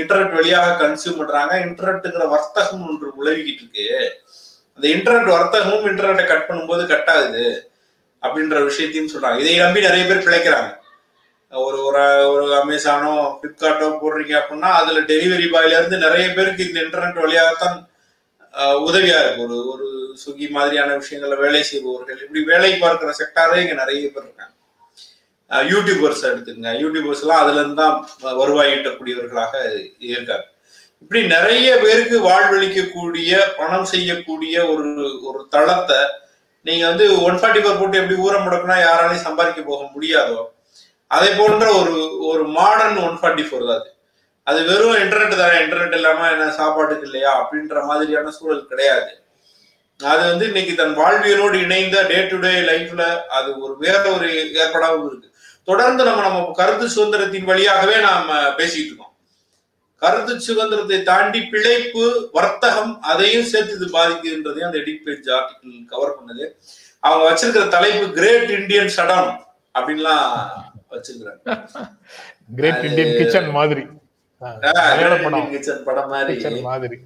இன்டர்நெட் 0.00 0.36
வழியாக 0.38 0.74
கன்சியூம் 0.82 1.20
பண்றாங்க. 1.20 1.52
இன்டர்நெட்டுங்கிற 1.66 2.26
வர்த்தகம் 2.34 2.84
ஒன்று 2.88 3.12
உழவிக்கிட்டு 3.20 3.64
இருக்கு. 3.64 3.86
அந்த 4.76 4.86
இன்டர்நெட் 4.94 5.34
வர்த்தகமும் 5.36 5.86
இன்டர்நெட்டை 5.90 6.26
கட் 6.26 6.48
பண்ணும்போது 6.48 6.82
கட் 6.92 7.10
ஆகுது 7.14 7.46
அப்படின்ற 8.22 8.58
விஷயத்தையும் 8.64 9.12
சொல்றாங்க. 9.12 9.38
இதை 9.44 9.56
நம்பி 9.58 9.86
நிறைய 9.86 10.04
பேர் 10.06 10.26
பிழைக்கிறாங்க. 10.26 10.70
ஒரு 11.52 11.78
ஒரு 11.88 12.00
ஒரு 12.32 12.46
அமேசானோ 12.60 13.12
பிளிப்கார்ட்டோ 13.40 13.88
போடுறீங்க 14.00 14.34
அப்படின்னா 14.40 14.70
அதுல 14.78 15.02
டெலிவரி 15.10 15.46
பாய்ல 15.52 15.78
இருந்து 15.78 15.98
நிறைய 16.06 16.26
பேருக்கு 16.36 16.66
இந்த 16.68 16.80
இன்டர்நெட் 16.86 17.22
வழியாகத்தான் 17.24 17.78
உதவியா 18.88 19.18
இருக்கு. 19.22 19.44
ஒரு 19.46 19.56
ஒரு 19.72 19.86
சுகி 20.24 20.46
மாதிரியான 20.56 20.96
விஷயங்கள்ல 21.00 21.38
வேலை 21.44 21.62
செய்பவர்கள் 21.62 22.20
இப்படி 22.24 22.42
வேலை 22.52 22.70
பார்க்கிற 22.76 23.12
செக்டாரே 23.20 23.56
இங்க 23.62 23.74
நிறைய 23.82 24.08
பேர் 24.14 24.26
இருக்காங்க. 24.26 24.54
யூடியூபர்ஸ் 25.72 26.22
எடுத்துங்க 26.30 26.70
யூடியூபர்ஸ் 26.82 27.22
எல்லாம் 27.24 27.42
அதுல 27.42 27.64
தான் 27.80 27.96
வருவாய் 28.40 28.72
ஈட்டக்கூடியவர்களாக 28.74 29.54
இருக்காங்க. 30.12 30.44
இப்படி 31.02 31.20
நிறைய 31.34 31.68
பேருக்கு 31.82 32.16
வாழ்வழிக்கக்கூடிய 32.28 33.32
பணம் 33.58 33.90
செய்யக்கூடிய 33.94 34.54
ஒரு 34.74 34.90
ஒரு 35.28 35.40
தளத்தை 35.54 36.00
நீங்க 36.66 36.84
வந்து 36.90 37.04
ஒன் 37.26 37.38
ஃபார்ட்டி 37.40 37.60
ஃபோர் 37.64 37.80
போட்டு 37.80 38.00
எப்படி 38.00 38.16
ஊற 38.26 38.36
முடக்கினா 38.44 38.76
யாராலையும் 38.84 39.26
சம்பாதிக்க 39.26 39.60
போக 39.68 39.82
முடியாதோ 39.96 40.40
அதே 41.10 41.28
போன்ற 41.40 41.66
ஒரு 41.80 41.92
ஒரு 42.30 42.44
மாடர்ன் 42.56 42.98
ஒன் 43.06 43.18
ஃபார்ட்டி 43.20 43.44
ஃபோர் 43.48 43.68
தான் 43.68 43.78
அது. 43.80 43.90
அது 44.46 44.58
வெறும் 44.70 44.98
இன்டர்நெட் 45.02 45.42
தானே. 45.42 45.56
இன்டர்நெட் 45.64 45.96
இல்லாம 45.98 46.26
என்ன 46.32 46.48
சாப்பாட்டுக்கு 46.58 47.06
இல்லையா 47.08 47.30
அப்படின்ற 47.40 47.84
மாதிரியான 47.90 48.32
சூழல் 48.38 48.68
கிடையாது. 48.72 49.12
அது 50.00 50.22
வந்து 50.30 50.44
இன்னைக்கு 50.50 50.72
தன் 50.80 50.96
வாழ்வியலோடு 51.00 51.56
இணைந்த 51.66 52.02
டே 52.10 52.18
டு 52.30 52.38
டே 52.44 52.52
லைஃப்ல 52.70 53.04
அது 53.36 53.48
ஒரு 53.64 53.74
வேற 53.84 54.02
ஒரு 54.16 54.26
ஏற்பாடாகவும் 54.62 55.08
இருக்கு. 55.10 55.28
தொடர்ந்து 55.66 56.04
நம்ம 56.04 56.22
நம்ம 56.22 56.50
கருத்து 56.54 56.86
சுதந்திரத்தின் 56.88 57.44
வழியாகவே 57.44 58.00
நாம 58.00 58.48
பேசிட்டு 58.48 58.86
இருக்கோம். 58.86 59.14
கருத்து 60.02 60.40
சுதந்திரத்தை 60.40 61.02
தாண்டி 61.02 61.40
பிழைப்பு 61.40 62.30
வர்த்தகம் 62.32 63.00
அதையும் 63.00 63.44
சேர்த்து 63.44 63.74
இது 63.74 63.86
பாதிக்குதுன்றதையும் 63.86 64.64
அந்த 64.64 64.78
எடிட் 64.78 65.04
பேஜ் 65.04 65.28
ஆர்டிகிள் 65.28 65.84
கவர் 65.88 66.14
பண்ணுது. 66.16 66.44
அவங்க 67.00 67.24
வச்சிருக்கிற 67.26 67.68
தலைப்பு 67.68 68.12
கிரேட் 68.12 68.50
இந்தியன் 68.50 68.88
சடம் 68.88 69.46
அப்படின்லாம் 69.78 70.30
வச்சிருக்கிறாங்க. 70.90 71.56
கிரேட் 72.56 72.84
இந்தியன் 72.84 73.16
கிச்சன் 73.16 73.50
மாதிரி. 73.50 73.86
படம். 75.84 76.08
மாதிரி. 76.60 76.96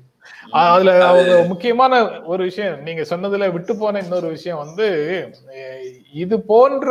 அதுல 0.50 1.12
ஒரு 1.12 1.44
முக்கியமான 1.48 2.22
ஒரு 2.22 2.42
விஷயம் 2.44 2.82
நீங்க 2.82 3.02
சொன்னதுல 3.02 3.52
விட்டு 3.52 3.76
போன 3.76 3.98
இன்னொரு 3.98 4.28
விஷயம் 4.28 4.58
வந்து 4.58 4.88
இது 6.12 6.40
போன்ற 6.40 6.88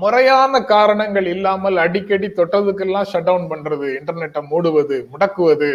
முறையான 0.00 0.60
காரணங்கள் 0.74 1.26
இல்லாமல் 1.34 1.78
அடிக்கடி 1.84 2.28
தொட்டதுக்கெல்லாம் 2.38 3.08
ஷட் 3.12 3.28
டவுன் 3.28 3.48
பண்றது 3.52 3.88
இன்டர்நெட்டை 3.98 4.42
மூடுவது 4.52 4.98
முடக்குவது 5.12 5.70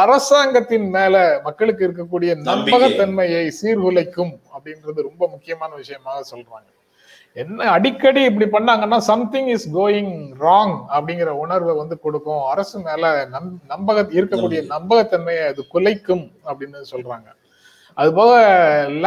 அரசாங்கத்தின் 0.00 0.88
மேல 0.94 1.16
மக்களுக்கு 1.44 1.82
இருக்கக்கூடிய 1.86 2.32
நம்பகத்தன்மையை 2.48 3.42
சீர்குலைக்கும் 3.58 4.32
அப்படின்றது 4.54 4.98
ரொம்ப 5.08 5.22
முக்கியமான 5.34 5.70
விஷயமாக 5.82 6.24
சொல்றாங்க. 6.32 6.68
என்ன 7.42 7.68
அடிக்கடி 7.76 8.20
இப்படி 8.28 8.46
பண்ணாங்கன்னா 8.54 8.98
சம்திங் 9.10 9.48
இஸ் 9.54 9.66
கோயிங் 9.76 10.14
ராங் 10.44 10.74
அப்படிங்கிற 10.96 11.30
உணர்வை 11.44 11.72
வந்து 11.80 11.96
கொடுக்கும். 12.04 12.42
அரசு 12.52 12.76
மேல 12.88 13.12
நம் 13.34 13.50
நம்பக 13.74 14.06
இருக்கக்கூடிய 14.18 14.60
நம்பகத்தன்மையை 14.74 15.44
அது 15.52 15.64
குலைக்கும் 15.74 16.26
அப்படின்னு 16.48 16.90
சொல்றாங்க. 16.92 17.28
அது 17.98 18.10
போக 18.20 18.34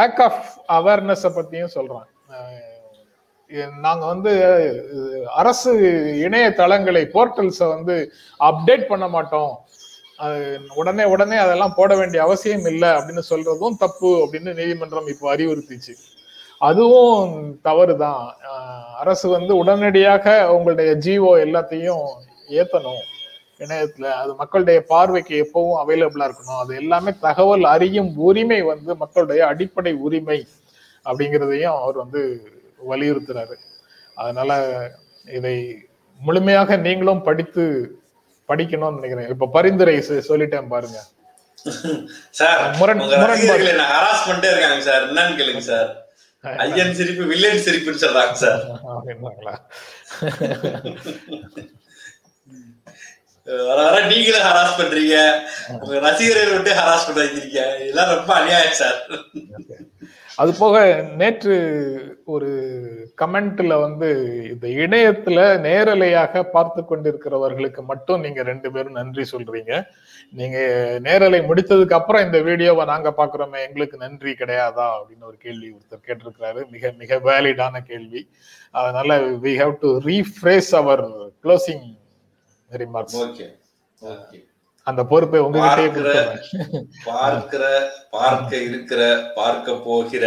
லேக் 0.00 0.20
ஆஃப் 0.28 0.42
அவேர்னஸ் 0.78 1.26
பத்தியும் 1.38 1.74
சொல்றாங்க. 1.76 2.10
நாங்க 3.84 4.04
வந்து 4.12 4.32
அரசு 5.40 5.70
இணையதளங்களை 6.26 7.02
போர்ட்டல்ஸை 7.14 7.66
வந்து 7.74 7.94
அப்டேட் 8.40 8.84
பண்ண 8.90 9.06
மாட்டோம். 9.14 9.52
உடனே 10.80 11.04
உடனே 11.12 11.36
அதெல்லாம் 11.44 11.76
போட 11.78 11.90
வேண்டிய 12.00 12.20
அவசியம் 12.26 12.66
இல்லை 12.72 12.90
அப்படின்னு 12.96 13.22
சொல்றதும் 13.30 13.78
தப்பு 13.84 14.10
அப்படின்னு 14.22 14.50
நீதிமன்றம் 14.60 15.08
இப்போ 15.12 15.26
அறிவுறுத்திச்சு. 15.34 15.94
அதுவும் 16.68 17.30
தவறு 17.68 17.94
தான் 18.04 18.22
அரசு 19.02 19.26
வந்து 19.36 19.52
உடனடியாக 19.62 20.34
உங்களுடைய 20.54 20.90
ஜிஓ 21.06 21.32
எல்லாத்தையும் 21.46 22.04
ஏத்தணும். 22.60 23.02
இணையத்துல 23.64 24.06
அது 24.20 24.30
மக்களுடைய 24.42 24.78
பார்வைக்கு 24.92 25.34
எப்பவும் 25.44 25.80
அவைலபிளா 25.82 26.26
இருக்கணும். 26.28 26.60
அது 26.62 26.72
எல்லாமே 26.82 27.12
தகவல் 27.26 27.64
அறியும் 27.74 28.12
உரிமை 28.28 28.60
வந்து 28.72 28.92
மக்களுடைய 29.02 29.40
அடிப்படை 29.52 29.92
உரிமை 30.06 30.38
அப்படிங்கிறதையும் 31.06 31.78
அவர் 31.82 31.98
வந்து 32.04 32.22
வலியுறுத்துறாரு. 32.90 33.56
அதனால 34.22 34.50
இதை 35.38 35.54
முழுமையாக 36.26 36.76
நீங்களும் 36.86 37.24
படித்து 37.28 37.64
படிக்கணும்னு 38.50 38.98
நினைக்கிறேன். 38.98 39.32
இப்ப 39.34 39.48
பரிந்துரை 39.56 39.96
சொல்லிட்டேன் 40.30 40.72
பாருங்க. 40.74 40.98
சார் 42.38 42.60
ஹராஸ் 43.94 44.26
பண்ணிட்டே 44.28 44.50
இருக்காங்க 44.52 44.80
சார். 44.88 45.02
என்னன்னு 45.08 45.38
கேளுங்க 45.40 45.64
சார். 45.70 45.90
ஐயன் 46.64 46.94
சிரிப்பு 46.98 47.24
வில்லன் 47.30 47.64
சிரிப்புன்னு 47.64 48.02
சொல்றாங்க 48.04 48.36
சார். 48.42 48.60
நீங்களும் 54.10 54.46
ஹராஸ் 54.48 54.78
பண்றீங்க. 54.78 55.16
உங்க 55.82 55.98
ரசிகர்கள் 56.06 56.54
விட்டு 56.54 56.72
ஹராஸ் 56.80 57.06
பண்ண 57.06 57.18
வைக்கிறீங்க 57.22 57.60
இதெல்லாம் 57.84 58.12
ரொம்ப 58.16 58.30
அநியாயம் 58.40 58.78
சார். 58.82 58.98
அது 60.40 60.52
போக 60.58 60.76
நேற்று 61.20 61.54
ஒரு 62.34 62.50
கமெண்ட்ல 63.20 63.74
வந்து 63.80 64.08
இந்த 64.52 64.66
இணையத்துல 64.84 65.38
நேரலையாக 65.66 66.42
பார்த்து 66.54 66.80
கொண்டிருக்கிறவர்களுக்கு 66.82 67.82
மட்டும் 67.90 68.22
நீங்க 68.24 68.42
ரெண்டு 68.50 68.68
பேரும் 68.74 68.98
நன்றி 69.00 69.24
சொல்றீங்க. 69.32 69.72
நீங்க 70.38 70.58
நேரலை 71.06 71.40
முடித்ததுக்கு 71.48 71.98
அப்புறம் 71.98 72.24
இந்த 72.26 72.40
வீடியோவை 72.48 72.84
நாங்க 72.92 73.10
பாக்குறோமே 73.20 73.60
எங்களுக்கு 73.68 73.98
நன்றி 74.04 74.32
கிடையாதா 74.32 74.86
அப்படின்னு 74.96 75.28
ஒரு 75.30 75.38
கேள்வி 75.46 75.68
ஒருத்தர் 75.76 76.06
கேட்டிருக்கிறாரு. 76.08 76.62
மிக 76.74 76.92
மிக 77.02 77.18
வேலிடான 77.30 77.82
கேள்வி. 77.92 78.22
அதனால 78.80 79.18
we 79.46 79.54
have 79.62 79.74
to 79.84 79.90
rephrase 80.10 80.70
our 80.82 81.04
closing 81.44 81.88
remarks 82.70 83.20
okay 83.24 83.48
okay 84.02 84.40
அந்த 84.86 85.02
பொறுப்பை 85.10 85.40
உங்ககிட்டயே 85.40 85.88
பார்க்கிற 87.06 87.64
பார்க்க 88.10 88.52
இருக்கிற 88.68 89.00
பார்க்க 89.34 89.74
போகிற 89.86 90.24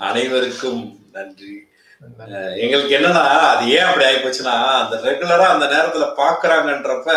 அனைவருக்கும் 0.00 0.82
நன்றி. 1.12 1.54
எங்களுக்கு 2.62 2.92
என்னன்னா 2.96 3.22
அது 3.50 3.62
ஏன் 3.76 3.86
அப்படி 3.86 4.04
ஆயிப்போச்சுன்னா 4.06 4.56
அந்த 4.80 4.96
ரெகுலரா 5.06 5.46
அந்த 5.54 5.66
நேரத்துல 5.66 6.06
பாக்குறாங்கன்றப்ப 6.20 7.10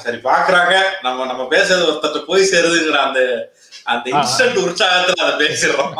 சரி 0.00 0.18
பாக்குறாங்க 0.24 0.72
நம்ம 1.02 1.26
நம்ம 1.26 1.42
பேசுறது 1.52 1.86
ஒருத்தட்ட 1.86 2.20
போய் 2.24 2.50
சேருதுங்கிற 2.50 2.98
அந்த 3.02 3.20
அந்த 3.86 4.06
இன்ஸ்டன்ட் 4.12 4.58
உற்சாகத்துல 4.64 5.22
அதை 5.24 5.34
பேசிடுறோம். 5.44 5.94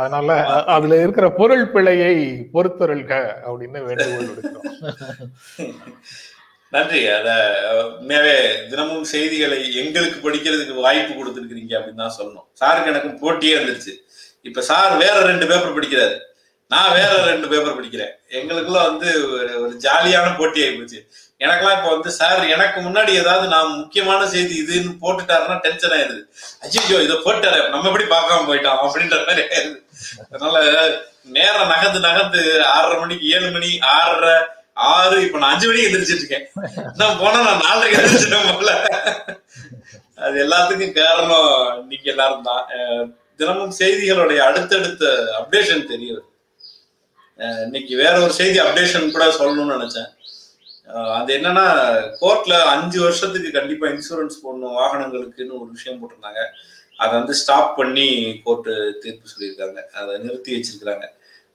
அதனால 0.00 0.36
அதுல 0.76 1.00
இருக்கிற 1.04 1.26
பொருள் 1.40 1.64
பிழையை 1.74 2.14
பொறுத்தருள்க 2.54 3.12
அப்படின்னு 3.46 3.80
வேண்டுகோள் 3.88 4.30
விடுக்கிறோம். 4.30 4.68
நன்றி. 6.74 7.00
அத 7.16 7.28
உண்மையாவே 8.00 8.36
தினமும் 8.70 9.04
செய்திகளை 9.12 9.58
எங்களுக்கு 9.82 10.18
படிக்கிறதுக்கு 10.24 10.74
வாய்ப்பு 10.86 11.12
கொடுத்துருக்கீங்க 11.14 11.74
அப்படின்னு 11.78 12.02
தான் 12.04 12.16
சொல்லணும். 12.18 12.46
சாருக்கு 12.60 12.92
எனக்கும் 12.92 13.20
போட்டியே 13.24 13.54
இருந்துச்சு 13.58 13.92
இப்ப 14.48 14.62
சார் 14.70 14.94
வேற 15.02 15.16
ரெண்டு 15.30 15.46
பேப்பர் 15.50 15.76
படிக்கிறாரு. 15.76 16.16
நான் 16.74 16.94
வேற 16.98 17.12
ரெண்டு 17.30 17.46
பேப்பர் 17.50 17.76
படிக்கிறேன். 17.78 18.14
எங்களுக்குள்ள 18.38 18.80
வந்து 18.88 19.08
ஒரு 19.64 19.74
ஜாலியான 19.84 20.32
போட்டி 20.38 20.62
ஆகி 20.64 20.76
போச்சு 20.78 21.00
எனக்கெல்லாம் 21.44 21.78
இப்ப 21.78 21.88
வந்து 21.94 22.10
சார் 22.18 22.42
எனக்கு 22.54 22.78
முன்னாடி 22.86 23.12
ஏதாவது 23.22 23.46
நான் 23.54 23.70
முக்கியமான 23.80 24.20
செய்தி 24.34 24.54
இதுன்னு 24.62 24.92
போட்டுட்டாருன்னா 25.02 25.56
டென்ஷன் 25.64 25.94
ஆயிருது 25.96 26.22
அஜிஜோ 26.64 26.98
இதை 27.06 27.16
போட்டாரு 27.26 27.60
நம்ம 27.72 27.88
எப்படி 27.90 28.06
பார்க்காம 28.12 28.46
போயிட்டோம் 28.50 28.82
அப்படின்ற 28.84 29.18
மாதிரி 29.28 29.42
ஆயிருது 29.46 29.78
அதனால 30.32 30.62
நேரம் 31.36 31.72
நகர்ந்து 31.72 32.00
நகர்ந்து 32.06 32.42
ஆறரை 32.74 32.96
மணிக்கு 33.02 33.26
ஏழு 33.36 33.48
மணி 33.56 33.70
ஆறரை 33.96 34.36
ஆறு 34.92 35.16
இப்ப 35.26 35.38
நான் 35.42 35.52
அஞ்சு 35.54 35.66
மணிக்கு 35.68 35.88
எந்திரிச்சிட்டு 35.88 36.22
இருக்கேன். 36.22 36.46
நான் 37.00 37.18
போனா 37.20 37.40
நான் 37.48 37.64
நாலரைக்கு 37.66 37.98
எந்திரிச்சிட்டேன் 37.98 38.48
போல. 38.52 38.72
அது 40.24 40.36
எல்லாத்துக்கும் 40.44 40.96
காரணம் 41.00 41.50
இன்னைக்கு 41.82 42.10
எல்லாரும் 42.12 42.46
தான். 42.50 42.64
தினமும் 43.40 43.76
செய்திகளுடைய 43.78 44.40
அடுத்தடுத்த 44.48 45.04
அப்டேஷன் 45.40 45.90
தெரியுது. 45.92 46.20
இன்னைக்கு 47.38 47.94
வேற 47.96 48.14
ஒரு 48.24 48.32
செய்தி 48.32 48.58
அப்டேஷன் 48.64 49.14
கூட 49.14 49.24
சொல்லணும்னு 49.38 49.76
நினைச்சேன். 49.76 50.10
அது 51.18 51.30
என்னன்னா 51.36 51.66
கோர்ட்ல 52.20 52.54
அஞ்சு 52.74 52.98
வருஷத்துக்கு 53.02 53.50
கண்டிப்பா 53.58 53.86
இன்சூரன்ஸ் 53.86 54.36
போடணும் 54.44 54.76
வாகனங்களுக்குன்னு 54.80 55.58
ஒரு 55.60 55.70
விஷயம் 55.76 55.98
போட்டிருந்தாங்க. 56.00 56.42
அதை 57.02 57.12
வந்து 57.18 57.34
ஸ்டாப் 57.34 57.76
பண்ணி 57.76 58.08
கோர்ட்டு 58.44 58.72
தீர்ப்பு 59.02 59.32
சொல்லியிருக்காங்க. 59.32 59.80
அதை 60.00 60.18
நிறுத்தி 60.24 60.50
வச்சிருக்கிறாங்க. 60.56 61.06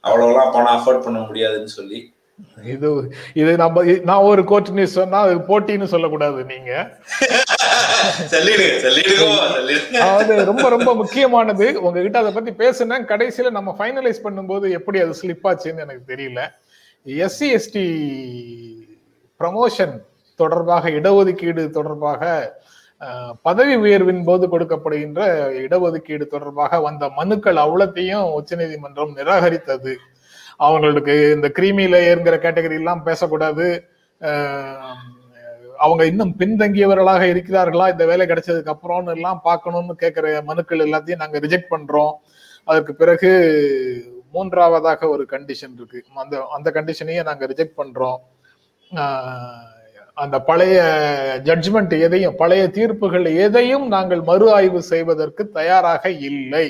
அவ்வளவுலாம் 0.04 0.54
பணம் 0.56 0.74
அஃபோர்ட் 0.78 1.06
பண்ண 1.08 1.20
முடியாதுன்னு 1.20 1.72
சொல்லி. 1.80 2.00
இது 2.74 2.90
இது 3.42 3.52
நம்ம 3.62 3.82
நான் 4.10 4.28
ஒரு 4.32 4.42
கோர்ட் 4.52 4.70
நியூஸ் 4.76 5.00
சொன்னா 5.00 5.22
அது 5.28 5.38
போட்டின்னு 5.50 5.88
சொல்லக்கூடாது 5.94 6.44
நீங்க. 6.52 6.72
அது 10.00 10.46
ரொம்ப 10.46 10.70
ரொம்ப 10.70 10.96
முக்கியமானது. 10.96 11.82
உங்ககிட்ட 11.82 12.20
அதை 12.20 12.32
பத்தி 12.32 12.52
பேசுனேன் 12.52 13.10
கடைசியில 13.12 13.52
நம்ம 13.52 13.76
ஃபைனலைஸ் 13.80 14.24
பண்ணும்போது 14.24 14.70
எப்படி 14.70 15.00
அது 15.00 15.14
ஸ்லிப் 15.22 15.48
ஆச்சுன்னு 15.52 15.86
எனக்கு 15.86 16.16
தெரியல. 16.16 16.42
எஸ்சி 17.06 17.48
எஸ்டி 17.58 17.86
ப்ரமோஷன் 19.40 19.96
தொடர்பாக 20.36 20.90
இடஒதுக்கீடு 20.90 21.70
தொடர்பாக 21.70 22.24
பதவி 23.42 23.76
உயர்வின் 23.76 24.24
போது 24.24 24.46
கொடுக்கப்படுகின்ற 24.48 25.22
இடஒதுக்கீடு 25.66 26.26
தொடர்பாக 26.28 26.80
வந்த 26.80 27.10
மனுக்கள் 27.10 27.56
அவ்வளத்தையும் 27.56 28.32
உச்சநீதிமன்றம் 28.32 29.16
நிராகரித்தது. 29.18 29.94
அவங்களுக்கு 30.58 31.14
இந்த 31.36 31.48
கிரீமி 31.50 31.86
லேயர்ங்கிற 31.86 32.38
கேட்டகரி 32.46 32.74
எல்லாம் 32.74 33.04
பேசக்கூடாது. 33.04 33.68
அவங்க 35.84 36.04
இன்னும் 36.06 36.34
பின்தங்கியவர்களாக 36.40 37.24
இருக்கிறார்களா? 37.34 37.86
இந்த 37.94 38.06
வேலை 38.06 38.28
கிடைச்சதுக்கு 38.28 38.74
அப்புறம்னு 38.74 39.14
எல்லாம் 39.18 39.40
பார்க்கணும்னு 39.44 39.96
கேட்கிற 39.96 40.42
மனுக்கள் 40.50 40.86
எல்லாத்தையும் 40.86 41.22
நாங்க 41.24 41.40
ரிஜெக்ட் 41.40 41.74
பண்றோம். 41.74 42.14
அதற்கு 42.64 42.94
பிறகு 42.96 43.30
மூன்றாவதாக 44.32 45.10
ஒரு 45.10 45.24
கண்டிஷன் 45.34 45.76
இருக்கு. 45.78 46.00
அந்த 46.24 46.36
அந்த 46.56 46.70
கண்டிஷனையும் 46.78 47.30
நாங்க 47.30 47.46
ரிஜெக்ட் 47.52 47.80
பண்றோம். 47.82 48.20
அந்த 50.14 50.38
பழைய 50.50 50.78
ஜட்ஜ்மெண்ட் 51.48 51.94
எதையும் 52.06 52.36
பழைய 52.36 52.64
தீர்ப்புகள் 52.78 53.28
எதையும் 53.46 53.86
நாங்கள் 53.88 54.22
மறு 54.22 54.48
ஆய்வு 54.58 54.82
செய்வதற்கு 54.92 55.44
தயாராக 55.60 56.12
இல்லை. 56.30 56.68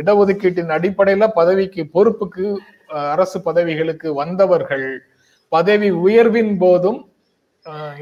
இடஒதுக்கீட்டின் 0.00 0.74
அடிப்படையில 0.76 1.24
பதவிக்கு 1.38 1.82
பொறுப்புக்கு 1.94 2.44
அரசு 3.14 3.38
பதவிகளுக்கு 3.42 4.08
வந்தவர்கள் 4.14 4.86
பதவி 5.48 5.88
உயர்வின் 6.04 6.52
போதும் 6.58 7.00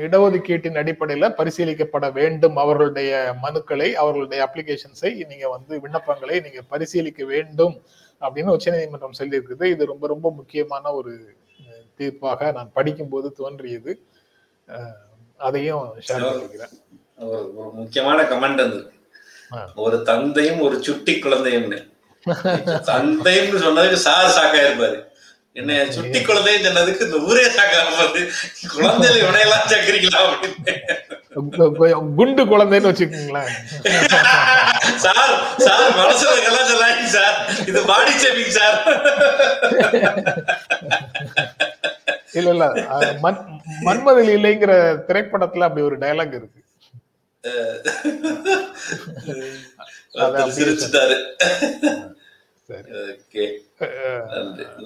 இடஒதுக்கீட்டின் 0.05 0.79
அடிப்படையில 0.83 1.29
பரிசீலிக்கப்பட 1.39 2.13
வேண்டும் 2.13 2.57
அவர்களுடைய 2.57 3.11
மனுக்களை 3.43 3.89
அவர்களுடைய 3.93 4.41
அப்ளிகேஷன்ஸை 4.47 5.27
நீங்க 5.27 5.49
வந்து 5.49 5.81
விண்ணப்பங்களை 5.81 6.37
நீங்க 6.43 6.63
பரிசீலிக்க 6.73 7.25
வேண்டும் 7.25 7.75
அப்படின்னு 8.23 8.55
உச்சநீதிமன்றம் 8.57 9.19
சொல்லியிருக்குது. 9.19 9.65
இது 9.65 9.83
ரொம்ப 9.87 10.07
ரொம்ப 10.07 10.31
முக்கியமான 10.31 10.93
ஒரு 10.93 11.13
தீர்ப்பாக 12.01 12.53
நான் 12.53 12.73
படிக்கும் 12.75 13.09
போது 13.09 13.29
தோன்றியது 13.33 13.93
அதையும் 15.41 15.87
ஷேர் 16.09 16.25
பண்ணிக்கிறேன். 16.27 16.75
ஒரு 17.61 17.71
முக்கியமான 17.81 18.23
கமெண்ட் 18.33 18.63
அது. 18.67 18.81
ஒரு 19.85 20.03
தந்தையும் 20.03 20.61
ஒரு 20.61 20.77
சுட்டி 20.83 21.15
குழந்தையும் 21.19 21.71
தந்தையும் 22.93 23.63
சொன்னதுக்கு 23.65 23.99
சார் 24.07 24.35
சாக்கா 24.37 24.61
இருப்பாரு. 24.67 24.99
என்ன 25.61 25.79
சுட்டி 25.95 26.19
குழந்தையும் 26.23 26.65
சொன்னதுக்கு 26.67 27.07
இந்த 27.09 27.19
ஊரே 27.31 27.45
சாக்கா 27.57 27.79
இருப்பாரு 27.85 28.21
குழந்தையில 28.75 29.21
இவனையெல்லாம் 29.23 29.69
சக்கரிக்கலாம் 29.73 30.29
அப்படின்னு. 30.31 30.75
குண்டு 32.19 32.43
குழந்தைன்னு 32.53 32.91
வச்சுக்கோங்களேன். 32.91 33.51
சார் 35.05 35.35
சார் 35.67 35.93
மனசுல 35.99 36.33
கலாம் 36.47 36.71
சொல்லாங்க 36.71 37.05
சார். 37.17 37.37
இது 37.71 37.81
பாடி 37.91 38.15
சேமிங் 38.23 38.55
சார். 38.59 38.79
இல்ல 42.39 42.51
இல்ல. 42.55 42.67
மன்மதில் 43.87 44.33
இல்லைங்கிற 44.37 44.73
திரைப்படத்துல 45.09 45.67
அப்படி 45.69 45.87
ஒரு 45.91 45.99
டைலாக் 46.05 46.37
இருக்கு. 46.41 46.59
சிரிச்சுட்டாரு. 50.59 51.17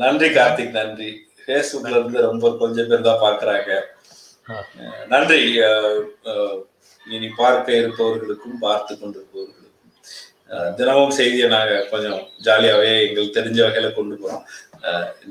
நன்றி. 0.03 0.29
கார்த்திக் 0.37 0.77
நன்றி. 0.79 1.11
பேஸ்புக்ல 1.47 1.97
இருந்து 1.99 2.19
ரொம்ப 2.29 2.51
கொஞ்சம் 2.63 2.89
பேர் 2.91 3.09
தான் 3.09 3.25
பாக்குறாங்க 3.25 3.73
நன்றி. 5.13 5.41
இனி 7.15 7.29
பார்க்க 7.43 7.81
இருப்பவர்களுக்கும் 7.81 8.63
பார்த்து 8.67 8.93
கொண்டிருப்பவர்களுக்கும். 9.01 9.61
தினமும் 10.79 11.17
செய்தியை 11.19 11.47
நாங்க 11.55 11.75
கொஞ்சம் 11.93 12.21
ஜாலியாவே 12.47 12.91
எங்களுக்கு 13.07 13.39
தெரிஞ்ச 13.39 13.61
வகையில 13.67 13.91
கொண்டு 13.99 14.17
போறோம். 14.23 14.45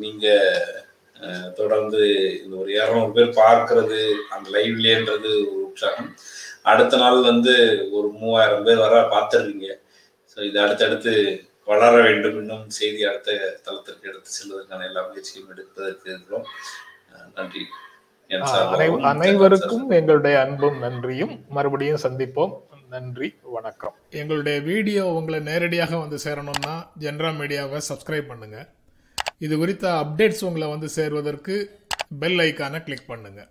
நீங்க 0.04 0.26
தொடர்ந்து 1.60 2.02
இந்த 2.44 2.56
ஒரு 2.62 2.70
இரநூறு 2.78 3.12
பேர் 3.18 3.38
பார்க்கறது 3.44 4.00
அந்த 4.36 4.48
லைவ்லேன்றது 4.56 5.32
ஒரு 5.52 5.62
உற்சாகம். 5.68 6.12
அடுத்த 6.72 6.98
நாள் 7.04 7.20
வந்து 7.30 7.54
ஒரு 7.98 8.08
மூவாயிரம் 8.22 8.66
பேர் 8.68 8.84
வர 8.86 8.96
பார்த்துருக்கீங்க 9.14 9.70
ஸோ 10.32 10.40
இது 10.50 10.58
அடுத்தடுத்து 10.66 11.14
வளர 11.72 11.94
வேண்டும் 12.06 12.38
இன்னும் 12.40 12.66
செய்தி 12.78 13.02
அடுத்த 13.10 13.38
தளத்திற்கு 13.68 14.10
எடுத்து 14.10 14.30
செல்வதற்கான 14.38 14.86
எல்லா 14.90 15.02
முயற்சியும் 15.08 15.50
எடுப்பதற்கு 15.54 16.10
இருக்கிறோம். 16.14 16.48
நன்றி. 17.40 17.64
அனைவருக்கும் 19.14 19.88
எங்களுடைய 19.98 20.36
அன்பும் 20.44 20.78
நன்றியும். 20.84 21.34
மறுபடியும் 21.56 22.04
சந்திப்போம். 22.06 22.54
நன்றி 22.94 23.28
வணக்கம். 23.56 23.96
எங்களுடைய 24.22 24.58
வீடியோ 24.70 25.04
உங்களை 25.18 25.40
நேரடியாக 25.50 25.94
வந்து 26.04 26.18
சேரணும்னா 26.26 26.74
ஜென்ரா 27.04 27.32
மீடியாவை 27.40 27.80
சப்ஸ்கிரைப் 27.90 28.30
பண்ணுங்க. 28.32 28.58
இது 29.46 29.54
குறித்த 29.62 29.86
அப்டேட்ஸ் 30.04 30.46
உங்களை 30.50 30.68
வந்து 30.74 30.90
சேர்வதற்கு 30.98 31.56
பெல் 32.22 32.40
ஐக்கானை 32.48 32.82
கிளிக் 32.88 33.10
பண்ணுங்க. 33.12 33.42